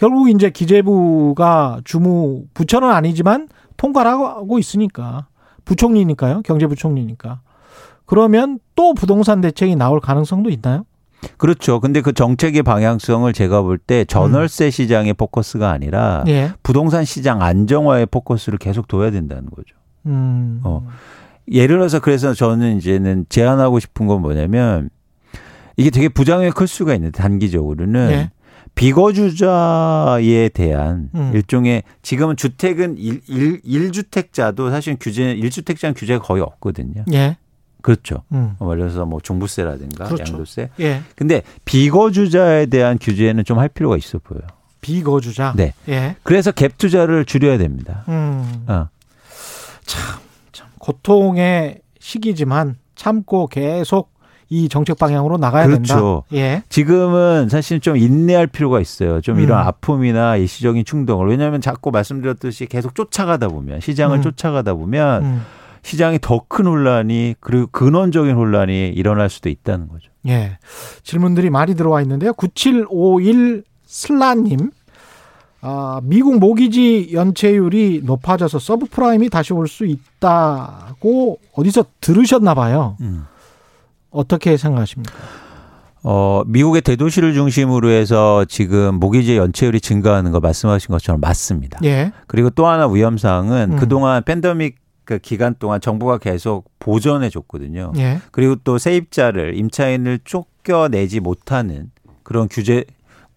[0.00, 5.26] 결국 이제 기재부가 주무 부처는 아니지만 통과를 하고 있으니까
[5.66, 6.40] 부총리니까요.
[6.40, 7.42] 경제부총리니까.
[8.06, 10.86] 그러면 또 부동산 대책이 나올 가능성도 있나요?
[11.36, 11.80] 그렇죠.
[11.80, 14.70] 근데 그 정책의 방향성을 제가 볼 때 전월세 음.
[14.70, 16.52] 시장의 포커스가 아니라 예.
[16.62, 19.76] 부동산 시장 안정화의 포커스를 계속 둬야 된다는 거죠.
[20.06, 20.62] 음.
[20.64, 20.88] 어.
[21.52, 24.88] 예를 들어서 그래서 저는 이제는 제안하고 싶은 건 뭐냐면
[25.76, 28.30] 이게 되게 부작용이 클 수가 있는데 단기적으로는 예.
[28.74, 31.30] 비거주자에 대한 음.
[31.34, 37.04] 일종의 지금은 주택은 일, 일, 1주택자도 사실 규제 1주택자는 규제가 거의 없거든요.
[37.12, 37.36] 예.
[37.82, 38.22] 그렇죠.
[38.32, 38.56] 음.
[38.58, 40.32] 뭐 예를 들어서 뭐 종부세라든가 그렇죠.
[40.32, 40.70] 양도세.
[40.80, 41.02] 예.
[41.16, 44.42] 근데 비거주자에 대한 규제는 좀 할 필요가 있어 보여요.
[44.80, 45.52] 비거주자.
[45.56, 45.74] 네.
[45.88, 46.16] 예.
[46.22, 48.04] 그래서 갭 투자를 줄여야 됩니다.
[48.08, 48.64] 음.
[48.66, 48.88] 어.
[49.84, 50.20] 참
[50.78, 54.12] 고통의 시기지만 참고 계속
[54.52, 56.24] 이 정책 방향으로 나가야 그렇죠.
[56.28, 56.44] 된다.
[56.44, 56.62] 예.
[56.68, 59.20] 지금은 사실 좀 인내할 필요가 있어요.
[59.20, 59.66] 좀 이런 음.
[59.66, 64.22] 아픔이나 일시적인 충동을 왜냐하면 자꾸 말씀드렸듯이 계속 쫓아가다 보면 시장을 음.
[64.22, 65.42] 쫓아가다 보면 음.
[65.82, 70.10] 시장이 더 큰 혼란이 그리고 근원적인 혼란이 일어날 수도 있다는 거죠.
[70.26, 70.58] 예.
[71.04, 72.32] 질문들이 많이 들어와 있는데요.
[72.34, 74.70] 9751 슬라님.
[75.62, 82.96] 아, 미국 모기지 연체율이 높아져서 서브프라임이 다시 올 수 있다고 어디서 들으셨나 봐요.
[83.00, 83.26] 음.
[84.10, 85.14] 어떻게 생각하십니까?
[86.02, 91.78] 어, 미국의 대도시를 중심으로 해서 지금 모기지 연체율이 증가하는 거 말씀하신 것처럼 맞습니다.
[91.84, 92.12] 예.
[92.26, 93.76] 그리고 또 하나 위험사항은 음.
[93.76, 97.92] 그동안 팬데믹 그 기간 동안 정부가 계속 보전해 줬거든요.
[97.98, 98.20] 예.
[98.30, 101.90] 그리고 또 세입자를 임차인을 쫓겨내지 못하는
[102.22, 102.84] 그런 규제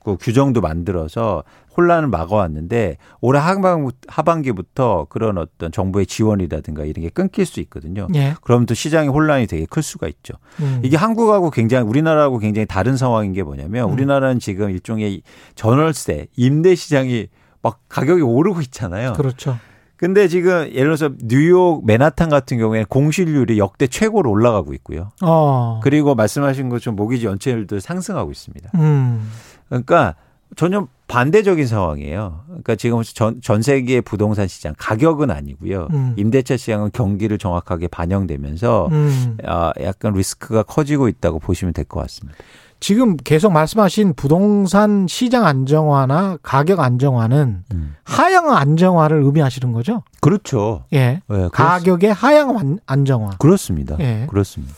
[0.04, 1.44] 그 규정도 만들어서
[1.76, 8.08] 혼란을 막아왔는데 올해 하반, 하반기부터 그런 어떤 정부의 지원이라든가 이런 게 끊길 수 있거든요.
[8.16, 8.36] 예.
[8.42, 10.34] 그럼 또 시장의 혼란이 되게 클 수가 있죠.
[10.60, 10.82] 음.
[10.84, 13.94] 이게 한국하고 굉장히 우리나라하고 굉장히 다른 상황인 게 뭐냐면 음.
[13.94, 15.22] 우리나라는 지금 일종의
[15.56, 17.28] 전월세 임대 시장이
[17.62, 19.14] 막 가격이 오르고 있잖아요.
[19.14, 19.58] 그렇죠.
[19.96, 25.12] 근데 지금 예를 들어서 뉴욕 맨하탄 같은 경우에는 공실률이 역대 최고로 올라가고 있고요.
[25.22, 25.80] 어.
[25.82, 28.72] 그리고 말씀하신 것처럼 모기지 연체율도 상승하고 있습니다.
[28.76, 29.32] 음.
[29.70, 30.16] 그러니까
[30.56, 32.42] 전혀 반대적인 상황이에요.
[32.48, 35.88] 그러니까 지금 전, 전 세계 부동산 시장 가격은 아니고요.
[35.92, 36.14] 음.
[36.18, 39.38] 임대차 시장은 경기를 정확하게 반영되면서 음.
[39.48, 42.38] 어, 약간 리스크가 커지고 있다고 보시면 될 것 같습니다.
[42.80, 47.96] 지금 계속 말씀하신 부동산 시장 안정화나 가격 안정화는 음.
[48.04, 50.04] 하향 안정화를 의미하시는 거죠?
[50.20, 50.84] 그렇죠.
[50.92, 51.22] 예.
[51.30, 53.38] 네, 가격의 하향 안정화.
[53.40, 53.96] 그렇습니다.
[54.02, 54.28] 예.
[54.30, 54.74] 그렇습니다.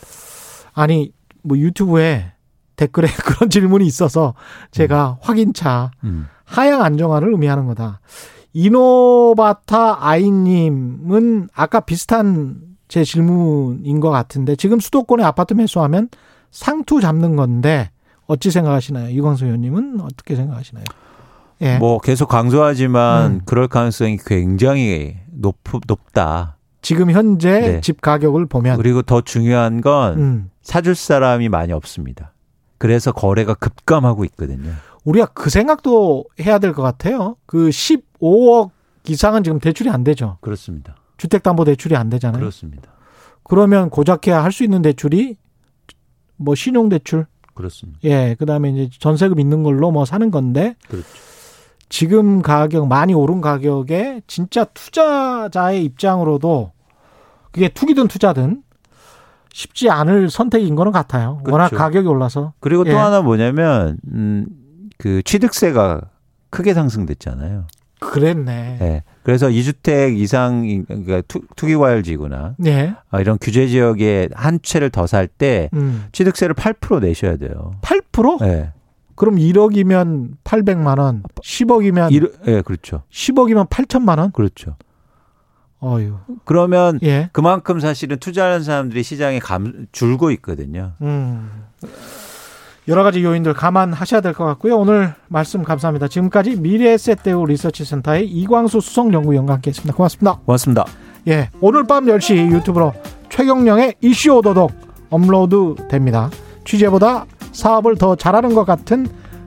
[0.74, 1.12] 아니
[1.42, 2.32] 뭐 유튜브에
[2.76, 4.34] 댓글에 그런 질문이 있어서
[4.70, 5.16] 제가 음.
[5.20, 6.26] 확인차 음.
[6.44, 8.00] 하향 안정화를 의미하는 거다.
[8.52, 12.56] 이노바타 아이님은 아까 비슷한
[12.88, 16.08] 제 질문인 것 같은데 지금 수도권의 아파트 매수하면
[16.50, 17.90] 상투 잡는 건데
[18.26, 19.10] 어찌 생각하시나요?
[19.10, 20.84] 이광수 의원님은 어떻게 생각하시나요?
[21.62, 21.78] 예.
[21.78, 23.40] 뭐 계속 강조하지만 음.
[23.44, 25.56] 그럴 가능성이 굉장히 높,
[25.86, 26.56] 높다.
[26.82, 27.80] 지금 현재 네.
[27.80, 30.50] 집 가격을 보면 그리고 더 중요한 건 음.
[30.62, 32.32] 사줄 사람이 많이 없습니다.
[32.78, 34.72] 그래서 거래가 급감하고 있거든요.
[35.04, 37.36] 우리가 그 생각도 해야 될 것 같아요.
[37.46, 38.70] 그 15억
[39.08, 40.38] 이상은 지금 대출이 안 되죠.
[40.40, 40.96] 그렇습니다.
[41.16, 42.40] 주택담보대출이 안 되잖아요.
[42.40, 42.90] 그렇습니다.
[43.44, 45.36] 그러면 고작해야 할 수 있는 대출이
[46.36, 47.26] 뭐 신용대출.
[47.54, 47.98] 그렇습니다.
[48.04, 50.74] 예, 그다음에 이제 전세금 있는 걸로 뭐 사는 건데.
[50.88, 51.06] 그렇죠.
[51.88, 56.72] 지금 가격 많이 오른 가격에 진짜 투자자의 입장으로도
[57.52, 58.62] 그게 투기든 투자든
[59.56, 61.38] 쉽지 않을 선택인 거는 같아요.
[61.42, 61.52] 그렇죠.
[61.52, 62.52] 워낙 가격이 올라서.
[62.60, 62.94] 그리고 또 예.
[62.94, 64.46] 하나 뭐냐면 음,
[64.98, 66.02] 그 취득세가
[66.50, 67.64] 크게 상승됐잖아요.
[67.98, 68.76] 그랬네.
[68.78, 69.02] 네.
[69.22, 72.94] 그래서 2주택 이상 그러니까 투, 기과열지구나 네.
[73.08, 76.04] 아, 이런 규제 지역에 한 채를 더 살때 음.
[76.12, 77.76] 취득세를 8% 내셔야 돼요.
[77.80, 78.44] 8%?
[78.44, 78.72] 네.
[79.14, 83.04] 그럼 1억이면 800만 원, 10억이면 1, 예, 그렇죠.
[83.10, 84.30] 10억이면 8천만 원?
[84.32, 84.76] 그렇죠.
[85.82, 86.14] 어유.
[86.44, 87.28] 그러면 예.
[87.32, 90.92] 그만큼 사실은 투자하는 사람들이 시장에 감, 줄고 있거든요.
[91.02, 91.50] 음.
[92.88, 94.76] 여러 가지 요인들 감안하셔야 될 것 같고요.
[94.78, 96.08] 오늘 말씀 감사합니다.
[96.08, 99.94] 지금까지 미래에셋대우 리서치센터의 이광수 수석연구위원과 함께했습니다.
[99.94, 100.38] 고맙습니다.
[100.46, 100.84] 고맙습니다.
[101.28, 102.94] 예, 오늘 밤 10시 유튜브로
[103.28, 104.70] 최경령의 이슈 오도독
[105.10, 106.30] 업로드 됩니다.
[106.64, 109.06] 취재보다 사업을 더 잘하는 것 같은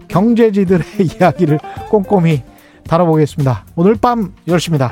[0.09, 0.83] 경제지들의
[1.21, 1.59] 이야기를
[1.89, 2.43] 꼼꼼히
[2.87, 3.65] 다뤄보겠습니다.
[3.75, 4.91] 오늘 밤 10시입니다.